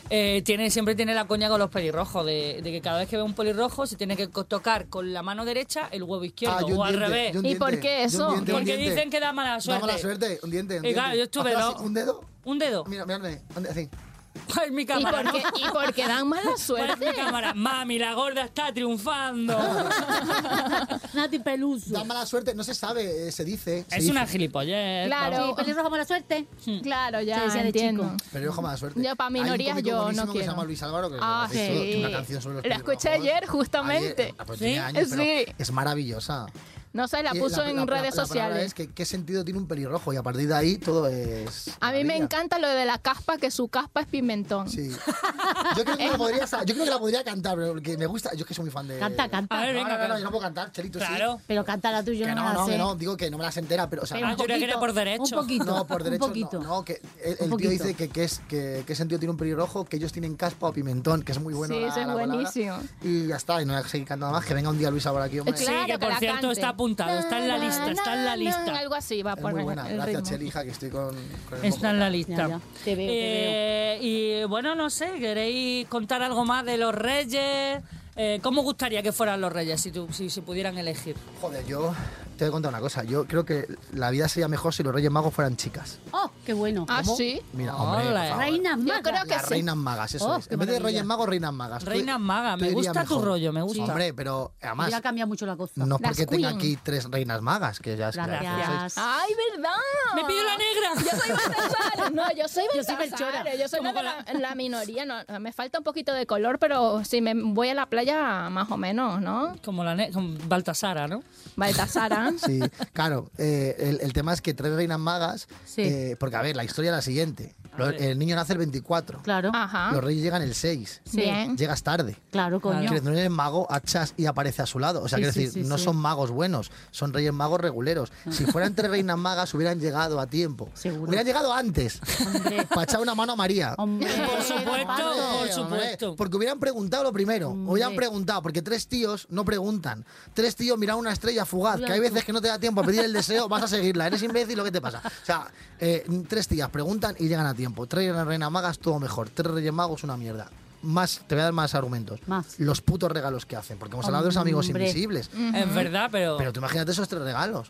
[0.10, 3.18] Eh, tiene, siempre tiene la coña con los pelirrojos, de, de que cada vez que
[3.18, 6.76] ve un pelirrojo se tiene que tocar con la mano derecha el huevo izquierdo, Ah,
[6.76, 7.36] o al revés.
[7.36, 8.32] y un ¿Y por qué eso?
[8.32, 9.86] diente, Porque dicen que da mala Da suerte.
[9.86, 11.18] mala suerte, un diente, un Y claro, diente.
[11.20, 11.76] yo estuve Haz dos.
[11.76, 12.26] así, ¿Un dedo?
[12.44, 12.86] Un dedo.
[12.86, 13.90] Mira, mírame, así.
[14.66, 15.24] Es mi ¿Y cámara.
[15.24, 17.06] por, qué, ¿Y por qué dan mala ¿Cuál es suerte?
[17.10, 17.54] mi cámara?
[17.54, 19.58] Mami, la gorda está triunfando.
[21.14, 21.92] Nati Peluso.
[21.94, 23.86] Da mala suerte, no se sabe, eh, se dice.
[23.88, 24.12] se es dice.
[24.12, 25.08] una gilipollez.
[25.08, 25.48] Claro.
[25.48, 26.48] Sí, pelirrojo mala suerte.
[26.84, 28.04] Claro, Se ya decía de entiendo.
[28.04, 28.30] chico.
[28.32, 29.02] Pelirrojo mala suerte.
[29.02, 30.52] Yo pa' Hay un minorías cómico yo no buenísimo que se quiero.
[30.54, 32.00] llama Luis Álvaro, que lo Ah, habéis visto, sí.
[32.00, 33.28] una canción sobre los La escuché pelirrojos.
[33.36, 34.22] ayer, justamente.
[34.24, 34.76] Ayer, ah, pues ¿Sí?
[34.78, 35.46] años, pero Sí.
[35.58, 36.46] Es maravillosa.
[36.94, 38.66] No sé, la Y puso la- en la- redes la sociales.
[38.66, 41.72] es que qué sentido tiene un pelirrojo y a partir de ahí todo es.
[41.80, 44.70] A mí me encanta lo de la caspa, que su caspa es pimentón.
[44.70, 44.90] Sí.
[45.78, 48.32] Yo creo que la podría, yo creo que la podría cantar, pero porque me gusta.
[48.34, 49.00] Yo es que soy muy fan de.
[49.00, 49.58] Canta, canta.
[49.58, 50.18] A ver, No, venga, no, no, canta.
[50.20, 51.06] yo no puedo cantar, Chelito, sí.
[51.06, 51.40] Claro.
[51.48, 52.78] Pero cántala tú, yo Que no, no, me la no, sé.
[52.78, 54.58] no, digo que no me las entera, pero o sea, Pero Ah, un yo creía
[54.60, 55.24] que era por derecho.
[55.24, 55.66] Un poquito.
[55.66, 56.60] no, por derecho, Un poquito.
[56.60, 59.38] no, no, que el, el tío dice que, que es, que, qué sentido tiene un
[59.38, 61.74] pelirrojo, que ellos tienen caspa o pimentón, que es muy bueno.
[61.74, 62.36] Sí, la- eso es la palabra.
[62.36, 62.78] buenísimo.
[63.02, 65.06] Y ya está, y no voy a seguir cantando más, que venga un día Luis
[65.06, 65.58] ahora aquí, hombre.
[65.58, 68.36] Sí, Claro que por la cierto está apuntado, está en la lista, está en la
[68.36, 68.78] lista.
[68.78, 70.62] Algo así va a Es muy poner buena, el gracias ritmo.
[70.64, 71.16] Que estoy con,
[71.50, 72.36] con el Está en la lista.
[72.36, 72.60] Ya, ya.
[72.84, 77.82] Te veo, te Eh, Y bueno, no sé, ¿queréis contar algo más de los reyes?
[78.16, 81.16] Eh, ¿Cómo gustaría que fueran los reyes si, tú- si, si pudieran elegir?
[81.40, 81.94] Joder, yo
[82.42, 83.04] te voy a contar una cosa.
[83.04, 86.00] Yo creo que la vida sería mejor si los Reyes Magos fueran chicas.
[86.12, 86.88] Oh, qué bueno.
[86.90, 87.16] Ah, ¿Cómo?
[87.16, 87.40] sí.
[87.54, 88.38] Mira, hombre, por favor.
[88.40, 89.02] Reina Yo maga.
[89.04, 89.50] creo que Las sí.
[89.50, 90.48] reinas magas, eso Oh, es.
[90.48, 90.88] qué En vez de maravilla.
[90.88, 91.84] Reyes Magos, reinas magas.
[91.84, 93.24] Tú- Reinas magas, tú me gusta tu mejor.
[93.26, 93.84] rollo, me gusta.
[93.84, 95.74] Hombre, pero además, Hubiera cambiado mucho la cosa.
[95.76, 96.58] no es Las porque tenga queen.
[96.60, 98.96] aquí tres reinas magas, que ya es que Gracias.
[98.96, 99.70] ya ¡Ay, verdad!
[100.16, 100.90] ¡Me pido la negra!
[100.96, 102.12] Yo soy Baltasar.
[102.12, 103.34] No, yo soy Yo soy Baltasar.
[103.36, 103.56] Melchora.
[103.56, 105.06] Yo soy ¿Cómo una de la, la minoría.
[105.06, 108.72] No, me falta un poquito de color, pero si me voy a la playa, más
[108.72, 109.56] o menos, ¿no?
[109.64, 111.22] Como la ne- como Baltasara, ¿no?
[111.56, 112.31] Baltasara.
[112.38, 112.60] Sí,
[112.94, 113.32] claro.
[113.38, 115.82] eh, el, el tema es que tres reinas magas, Sí.
[115.82, 117.56] eh, porque a ver, la historia es la siguiente.
[117.90, 119.92] El niño nace el 24, Claro, Ajá.
[119.92, 121.18] los reyes llegan el 6, Sí.
[121.18, 121.58] Bien.
[121.58, 122.18] llegas tarde.
[122.32, 122.80] claro, coño.
[122.80, 125.02] Quiere decir, no eres mago, hachas y aparece a su lado.
[125.04, 125.84] O sea, Sí, quiero sí, decir, sí, no sí.
[125.86, 128.12] son magos buenos, son reyes magos reguleros.
[128.30, 130.70] Si fueran tres reinas magas, hubieran llegado a tiempo.
[130.74, 131.08] Seguro.
[131.10, 132.00] Hubieran llegado antes.
[132.26, 132.66] Hombre.
[132.70, 133.76] Para echar una mano a María.
[133.78, 136.16] Hombre, Por supuesto, por.
[136.18, 137.50] Porque hubieran preguntado lo primero.
[137.50, 137.72] Hombre.
[137.74, 140.06] Hubieran preguntado, porque tres tíos no preguntan.
[140.34, 142.84] Tres tíos miran una estrella fugaz, que hay veces que no te da tiempo a
[142.84, 144.08] pedir el deseo, vas a seguirla.
[144.08, 145.02] Eres imbécil, ¿lo que te pasa?
[145.06, 145.48] O sea,
[145.80, 147.71] eh, tres tías preguntan y llegan a tiempo.
[147.88, 149.30] Tres reinas magas, todo mejor.
[149.30, 150.50] Tres reyes magos, una mierda.
[150.84, 152.20] Más, te voy a dar más argumentos.
[152.28, 152.60] Más.
[152.60, 153.78] Los putos regalos que hacen.
[153.78, 154.84] Porque hemos hablado de los amigos Hombre.
[154.90, 155.30] invisibles.
[155.54, 156.38] Es verdad, pero...
[156.38, 157.70] Pero tú imagínate esos tres regalos.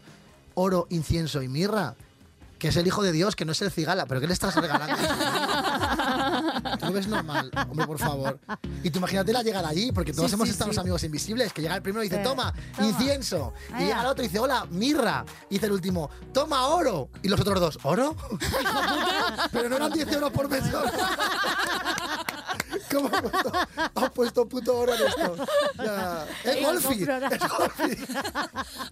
[0.54, 1.96] Oro, incienso y mirra.
[2.58, 4.06] Que es el hijo de Dios, que no es el cigala.
[4.06, 4.96] ¿Pero qué le estás regalando?
[6.80, 7.52] ¿Tú lo ves normal?
[7.70, 8.40] Hombre, por favor.
[8.84, 10.76] Y tú imagínate la llegada allí, porque todos Sí, hemos sí, estado sí.
[10.76, 12.88] los amigos invisibles, que llega el primero y dice, toma, Toma.
[12.88, 13.54] incienso.
[13.80, 15.24] Y llega el otro y dice, hola, mirra.
[15.50, 17.10] Y dice el último, toma oro.
[17.22, 18.16] Y los otros dos, ¿oro?
[19.52, 20.64] Pero no eran 10 euros por mes.
[22.92, 23.52] ¿Cómo has puesto,
[23.96, 25.36] has puesto puto oro en esto?
[25.84, 26.26] Ya.
[26.44, 27.06] Es Golfi.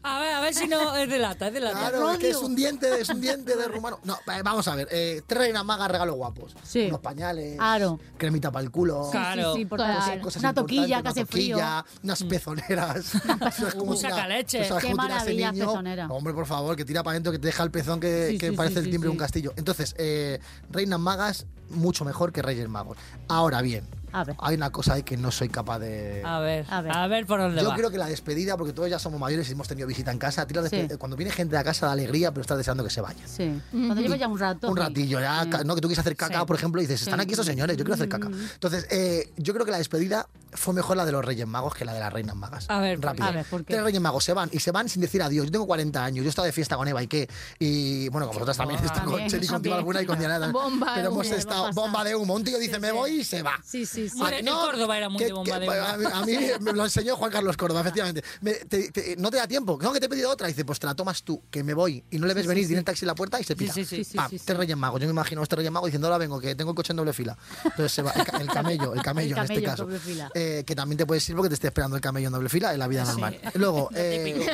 [0.04, 1.80] A ver, a ver si no es de lata, es de lata.
[1.80, 4.00] Claro, es que es un diente, es un diente de rumano.
[4.04, 6.56] No, eh, vamos a ver, eh, tres reinas magas regalos guapos.
[6.64, 6.88] Sí.
[6.88, 8.00] Unos pañales, Claro.
[8.18, 9.10] cremita para el culo.
[9.12, 9.54] Claro.
[9.54, 10.22] Sí, sí, favor.
[10.22, 11.58] cosas Una toquilla que hace una frío.
[12.04, 13.06] unas pezoneras.
[13.54, 14.68] ¿Sabes cómo Un sacaleche.
[14.68, 15.66] sabes Qué maravilla, niño?
[15.68, 16.08] pezonera.
[16.08, 18.80] Hombre, por favor, que tira para adentro, que te deja el pezón que, que parece
[18.80, 19.54] el timbre de un castillo.
[19.56, 20.40] Entonces, eh,
[20.70, 22.98] reinas magas, mucho mejor que Reyes Magos.
[23.28, 24.36] Ahora bien, A ver.
[24.40, 26.22] hay una cosa ahí que no soy capaz de...
[26.26, 27.10] A ver, A a ver.
[27.10, 27.76] ver, por dónde Yo va.
[27.76, 30.42] creo que la despedida, porque todos ya somos mayores y hemos tenido visita en casa,
[30.44, 30.88] a ti la Sí.
[30.98, 33.26] cuando viene gente a casa da alegría, pero estás deseando que se vaya.
[33.28, 33.60] Sí.
[33.72, 34.70] Cuando llevo ya un rato.
[34.70, 35.50] Un ratillo, ya, Sí.
[35.50, 36.46] ca- no que tú quieres hacer caca, Sí.
[36.46, 37.24] por ejemplo, y dices, están Sí.
[37.24, 38.28] aquí esos señores, yo quiero hacer caca.
[38.28, 41.86] Entonces, eh, yo creo que la despedida fue mejor la de los Reyes Magos que
[41.86, 42.66] la de las Reinas Magas.
[42.70, 43.26] A ver, ¿por rápido.
[43.28, 43.74] A ver, ¿por qué?
[43.74, 45.46] Tres Reyes Magos se van y se van sin decir adiós.
[45.46, 47.30] Yo tengo 40 años, yo he estado de fiesta con Eva y qué.
[47.60, 50.48] Y bueno, como vosotras también, estoy con Cheli, contigo alguna y con Diana.
[50.52, 52.34] Bomba Pero hemos estado, bomba de humo.
[52.36, 53.60] Un tío dice, me voy y se va.
[53.64, 54.20] Sí, sí, sí.
[54.24, 55.78] De- el Córdoba era muy que- de bomba que- de.
[55.78, 58.24] A mí, a mí me lo enseñó Juan Carlos Córdoba, efectivamente.
[58.42, 59.78] Me- te- te- no te da tiempo.
[59.82, 60.48] No, que te he pedido otra.
[60.48, 62.04] Dice, pues te la tomas tú, que me voy.
[62.12, 63.74] Y no le ves venir, tiene el taxi en la puerta y se pira.
[63.74, 64.04] sí, sí.
[64.04, 64.30] Sí, Pam.
[64.46, 65.02] Tres Reyes Magos.
[65.02, 67.14] Yo me imagino este Reyes Mago diciendo, ahora vengo, que tengo el coche en doble
[67.14, 67.36] fila.
[67.64, 68.12] Entonces se va.
[68.12, 69.88] El, ca- el camello, el camello, El en este caso.
[69.88, 70.30] fila.
[70.36, 72.74] Eh, que también te puedes ir porque te esté esperando el camello en doble fila
[72.74, 73.40] en la vida normal.
[73.56, 74.48] Luego, eh,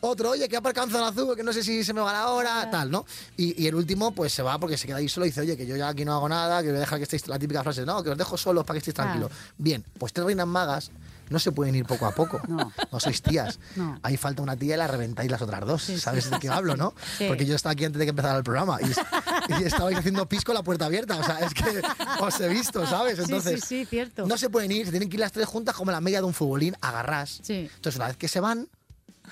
[0.00, 2.68] otro, oye, que ha zona azul, que no sé si se me va la hora,
[2.70, 3.06] tal, ¿no?
[3.36, 5.56] Y, y el último, pues se va porque se queda ahí solo y dice, oye,
[5.56, 7.62] que yo ya aquí no hago nada, que voy a dejar que estéis, la típica
[7.62, 9.30] frase, no, que os dejo solos para que estéis tranquilos.
[9.58, 10.90] Bien, pues tres reinas magas
[11.30, 12.40] no se pueden ir poco a poco.
[12.48, 12.72] No.
[13.00, 13.58] sois tías.
[13.76, 13.98] No.
[14.02, 15.82] Ahí falta una tía y la reventáis las otras dos.
[15.82, 16.30] Sí, ¿Sabes sí.
[16.30, 16.92] de qué hablo, no?
[17.16, 17.24] Sí.
[17.28, 18.92] Porque yo estaba aquí antes de que empezara el programa y,
[19.60, 21.16] y estabais haciendo pis con la puerta abierta.
[21.16, 21.80] O sea, es que
[22.20, 23.16] os he visto, ¿sabes?
[23.16, 24.26] Sí, Entonces, sí, sí, cierto.
[24.26, 26.26] no se pueden ir, se tienen que ir las tres juntas como la media de
[26.26, 27.40] un futbolín, agarrás.
[27.42, 27.70] Sí.
[27.74, 28.68] Entonces, una vez que se van,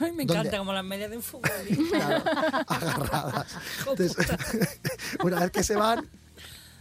[0.00, 0.40] Ay, me ¿Dónde?
[0.40, 1.50] encanta como las medias de un fútbol.
[1.90, 2.24] claro,
[2.66, 3.46] agarradas.
[3.86, 4.16] Entonces,
[5.22, 6.08] una vez que se van,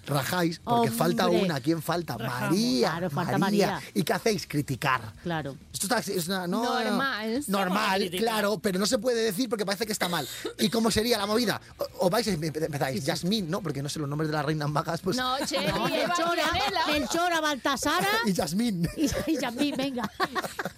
[0.06, 0.96] rajáis, porque Hombre.
[0.96, 1.60] falta una.
[1.60, 2.18] ¿Quién falta?
[2.18, 2.50] Rajamos.
[2.52, 2.90] María.
[2.90, 3.82] Claro, falta María.
[3.94, 4.48] ¿Y qué hacéis?
[4.48, 5.14] Criticar.
[5.24, 5.56] Claro.
[5.74, 7.44] Esto está, es una- no, Normal.
[7.48, 10.28] Normal, claro, pero no se puede decir porque parece que está mal.
[10.60, 11.60] ¿Y cómo sería la movida?
[11.78, 13.62] O, o vais y empe- empezáis, Yasmín, ¿no?
[13.62, 15.18] Porque no sé los nombres de las reinas magas, pues.
[15.18, 16.44] No, che, No, Melchora.
[16.88, 18.88] Melchora, Baltasara Y Yasmín.
[18.98, 20.10] y, y Yasmín, venga.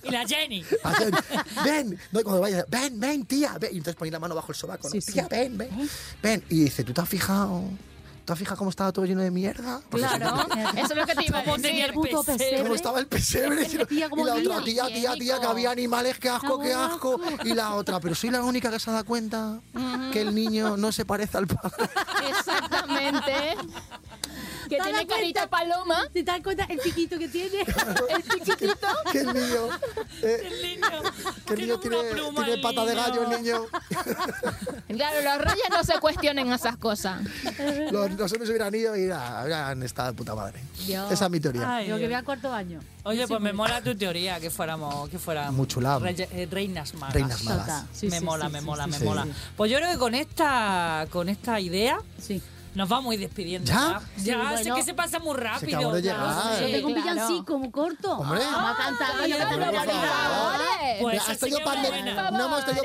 [0.04, 0.64] Y la Jenny.
[0.84, 1.12] Hacen,
[1.66, 3.72] ven, no, cuando vaya, ven, ven, tía, ven.
[3.74, 4.92] Y entonces ponéis la mano bajo el sobaco, ¿no?
[4.92, 5.14] Sí, sí.
[5.14, 5.90] tía, ven, ven,
[6.22, 6.44] ven.
[6.50, 7.64] Y dice, ¿tú te has fijado?
[8.26, 9.82] ¿Tú has fijado cómo estaba todo lleno de mierda?
[9.90, 10.48] Porque Claro,
[10.78, 11.86] eso es lo que te iba a ¿Cómo tenía decir.
[11.86, 12.62] el Puto pesebre?
[12.64, 13.68] ¿Cómo estaba el pesebre?
[13.90, 17.20] Y ¿cómo la otra, tía, tía, tía, que había animales, qué asco, qué asco.
[17.44, 19.60] Y la otra, pero soy la única que se ha dado cuenta
[20.14, 21.90] que el niño no se parece al padre.
[22.30, 23.58] Exactamente.
[24.74, 26.08] Que ¿Te das tiene carita paloma.
[26.12, 27.60] ¿Te das cuenta el piquito que tiene?
[28.10, 28.88] El chiquitito.
[29.12, 29.70] que el niño,
[30.24, 30.88] eh, El niño.
[31.46, 33.66] que el niño tiene, pluma, tiene el pata de gallo, el niño.
[34.88, 37.22] Claro, los reyes no se cuestionen esas cosas.
[37.92, 40.60] Los, los hombres hubieran ido y hubieran estado de puta madre.
[40.86, 41.12] Dios.
[41.12, 41.76] Esa es mi teoría.
[41.76, 42.10] Ay, Yo que Dios.
[42.12, 42.80] voy a cuarto año.
[43.04, 46.00] Oye, pues me mola tu teoría, que fuéramos, que fuéramos Muy chula.
[46.00, 47.14] reye- eh, reinas magas.
[47.14, 47.84] Reinas magas.
[47.94, 49.04] Sí, me sí, mola, sí, me sí, mola, sí, me sí.
[49.04, 49.24] mola.
[49.26, 49.32] Sí.
[49.58, 52.42] Pues yo creo que con esta, con esta idea Sí.
[52.76, 53.68] Nos vamos a ir despidiendo.
[53.72, 54.02] ¿Ya?
[54.18, 55.78] Ya, Sí, sé que se pasa muy rápido.
[55.80, 56.28] acabó de ya llegar.
[56.36, 56.66] lo sé.
[56.66, 57.12] Sí, Tengo un claro.
[57.14, 58.12] villancico muy corto.
[58.18, 58.40] Hombre.
[58.40, 59.08] Vamos a cantar.
[59.22, 60.02] Ay, Yo ay, tengo ay, una ay, vida.
[60.02, 61.02] Favores.
[61.02, 61.60] Pues has traído
[62.32, 62.84] no hemos traído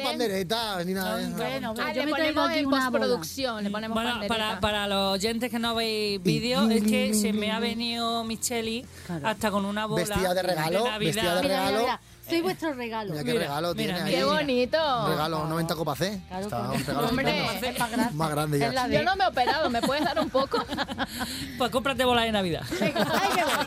[0.84, 1.18] ni nada.
[1.36, 2.90] Bueno, Ah, yo le me traigo ponemos aquí en una bola.
[2.90, 4.34] postproducción, le ponemos Bueno, pandereta.
[4.46, 8.84] para, para los oyentes que no veis vídeo, es que se me ha venido Micheli
[9.24, 10.98] hasta con una bola Vestida de regalo, Navidad.
[10.98, 12.00] vestida de Mira, mira, regalo.
[12.28, 13.10] Soy vuestro regalo.
[13.12, 14.06] Mira qué Mira, regalo mira, tiene mira.
[14.06, 14.14] ahí.
[14.14, 15.04] Qué bonito.
[15.04, 16.20] Un regalo 90 copa C.
[16.28, 17.46] Claro Está que un regalo Hombre.
[17.70, 18.14] Es más grande.
[18.14, 18.66] Más grande ya.
[18.68, 20.64] Es la de- Yo no me he operado, ¿me puedes dar un poco?
[21.58, 22.62] Pues cómprate bola de Navidad.
[22.80, 23.66] Venga, ahí voy.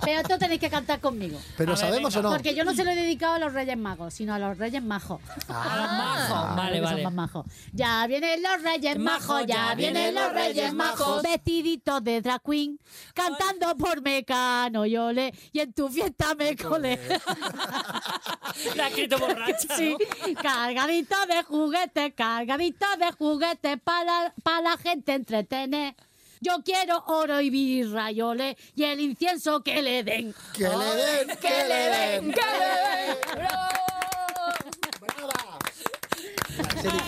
[0.04, 1.38] Pero tú tenéis que cantar conmigo.
[1.56, 2.28] Pero ¿sabemos venga.
[2.28, 2.36] o no?
[2.36, 4.82] Porque yo no se lo he dedicado a los Reyes Magos, sino a los Reyes
[4.82, 5.20] Majos.
[5.48, 6.56] A los majos.
[6.56, 7.02] Vale, son vale.
[7.04, 7.46] más majos.
[7.72, 11.22] Ya vienen los Reyes Majos, Majos, ya vienen los Reyes Majos.
[11.22, 12.78] Vestiditos de drag queen,
[13.14, 16.98] cantando por Mecano y ole, y en tu fiesta me colé.
[18.76, 19.96] La ha escrito borracha, Sí,
[20.26, 20.42] ¿no?
[20.42, 25.94] cargadito de juguetes, cargadito de juguetes para, para la gente entretener.
[26.42, 30.34] Yo quiero oro y birra y ole, y el incienso que le den.
[30.54, 32.32] Que le den, que le den.
[32.32, 34.00] ¡Que le den!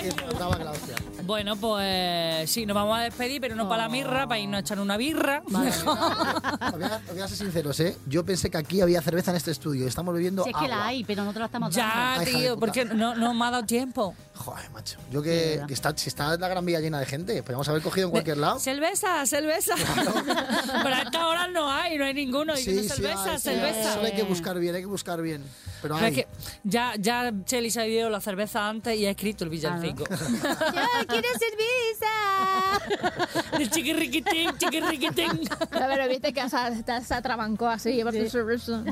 [0.02, 1.11] Que brava que la hostia.
[1.24, 4.60] Bueno, pues sí, nos vamos a despedir, pero no para la mirra, para irnos a
[4.60, 5.42] echar una birra.
[5.46, 7.96] Os voy, a, os voy a ser sinceros, ¿eh?
[8.06, 9.86] Yo pensé que aquí había cerveza en este estudio.
[9.86, 10.76] Estamos bebiendo Si es que agua.
[10.76, 12.30] la hay, pero nosotros la estamos Ya, dando.
[12.30, 14.14] Tío, porque no, no me ha dado tiempo.
[14.34, 14.98] Joder, macho.
[15.10, 15.66] Yo Sí, que, verdad.
[15.66, 18.38] que está, si está la gran vía llena de gente, podríamos haber cogido en cualquier
[18.38, 18.58] lado.
[18.58, 19.74] Cerveza, cerveza.
[20.82, 22.54] Pero a esta hora no hay, no hay ninguno.
[22.58, 23.94] Y una cerveza, hay, sí, cerveza.
[23.94, 25.42] Solo hay que buscar bien, hay que buscar bien.
[25.80, 26.12] Pero Pero hay.
[26.12, 26.28] es que
[26.64, 30.04] ya, ya Cheli se ha ido la cerveza antes y ha escrito el villancico.
[31.11, 32.12] ¡Yo quiero cerveza!
[33.58, 35.48] El chiquirriquitín, chiquirriquitín.
[35.70, 37.90] A ver, viste que se, se atrabancó así.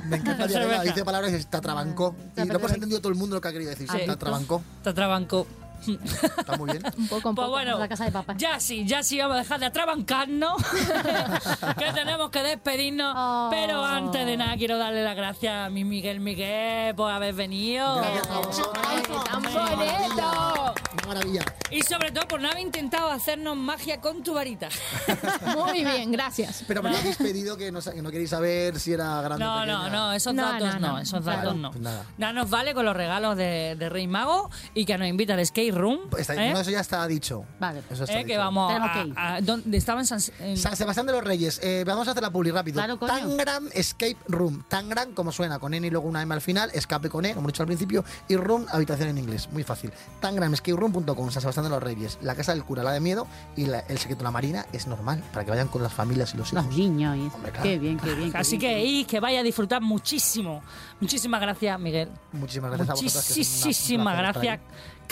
[0.04, 0.68] Me encanta Cerveza.
[0.68, 2.14] Diana, dice palabras y te atrabancó.
[2.36, 3.88] Y lo hemos entendido todo el mundo lo que ha querido decir.
[3.90, 3.98] Sí.
[4.04, 4.62] Te atrabancó.
[4.82, 5.46] Te atrabancó.
[5.86, 6.82] Está muy bien.
[6.98, 7.50] Un poco, un Pues poco.
[7.50, 8.34] bueno, la casa de papá.
[8.36, 10.54] ya sí, ya sí vamos a dejar de atrabancarnos,
[11.78, 13.14] que tenemos que despedirnos.
[13.16, 13.48] Oh.
[13.50, 17.96] Pero antes de nada quiero darle las gracias a mi Miguel Miguel por haber venido.
[17.96, 18.68] Gracias.
[18.88, 20.74] ¡Ay, qué tan bonito!
[20.92, 21.42] Una maravilla.
[21.70, 24.68] Y sobre todo por no haber intentado hacernos magia con tu varita.
[25.56, 26.64] Muy bien, gracias.
[26.66, 29.62] Pero me lo habéis pedido que no, que no queréis saber si era grande No,
[29.62, 30.98] o no, no, esos No, datos no, no, no.
[30.98, 31.70] esos datos no.
[31.70, 32.04] Pues nada.
[32.18, 35.44] Nada nos vale con los regalos de, de Rey Mago y que nos invita al
[35.46, 36.00] skate room.
[36.18, 36.52] Está- ¿eh?
[36.52, 37.44] no, eso ya está dicho.
[37.58, 37.82] Vale.
[37.90, 38.38] Eso está Eh, que dicho.
[38.38, 39.14] vamos a, que ir.
[39.16, 41.60] a- ¿dónde estaba en San, en- San Sebastián de los Reyes.
[41.62, 42.76] Eh, vamos a hacer la publi rápido.
[42.76, 42.96] Claro.
[42.98, 44.64] Tangram Escape Room.
[44.68, 46.70] Tangram, como suena, con N y luego una M al final.
[46.74, 48.04] Escape con E, como he dicho al principio.
[48.28, 49.48] Y Room, habitación en inglés.
[49.52, 49.92] Muy fácil.
[50.20, 52.18] TangramEscapeRoom.com, San Sebastián de los Reyes.
[52.22, 53.26] La casa del cura, la de miedo.
[53.56, 56.34] Y la- el secreto de la marina es normal, para que vayan con las familias
[56.34, 56.64] y los hijos.
[56.66, 57.20] Los niños y.
[57.34, 57.62] Hombre, claro.
[57.62, 58.32] Qué bien, qué bien.
[58.32, 60.62] qué Así bien, que y que vaya a disfrutar muchísimo.
[61.00, 62.08] Muchísimas gracias, Miguel.
[62.32, 64.60] Muchísimas gracias a un Muchísimas gracias,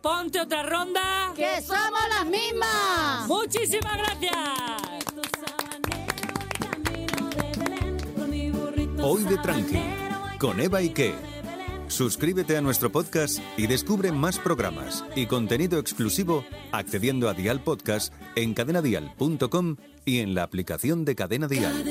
[0.02, 1.32] Ponte otra ronda.
[1.34, 3.26] ¡Que somos las mismas!
[3.26, 5.53] Muchísimas gracias.
[9.06, 9.82] Hoy de Tranqui,
[10.38, 11.14] con Eva Ike.
[11.88, 16.42] Suscríbete a nuestro podcast y descubre más programas y contenido exclusivo
[16.72, 19.76] accediendo a Dial Podcast en cadenadial.com
[20.06, 21.84] y en la aplicación de Cadena Dial.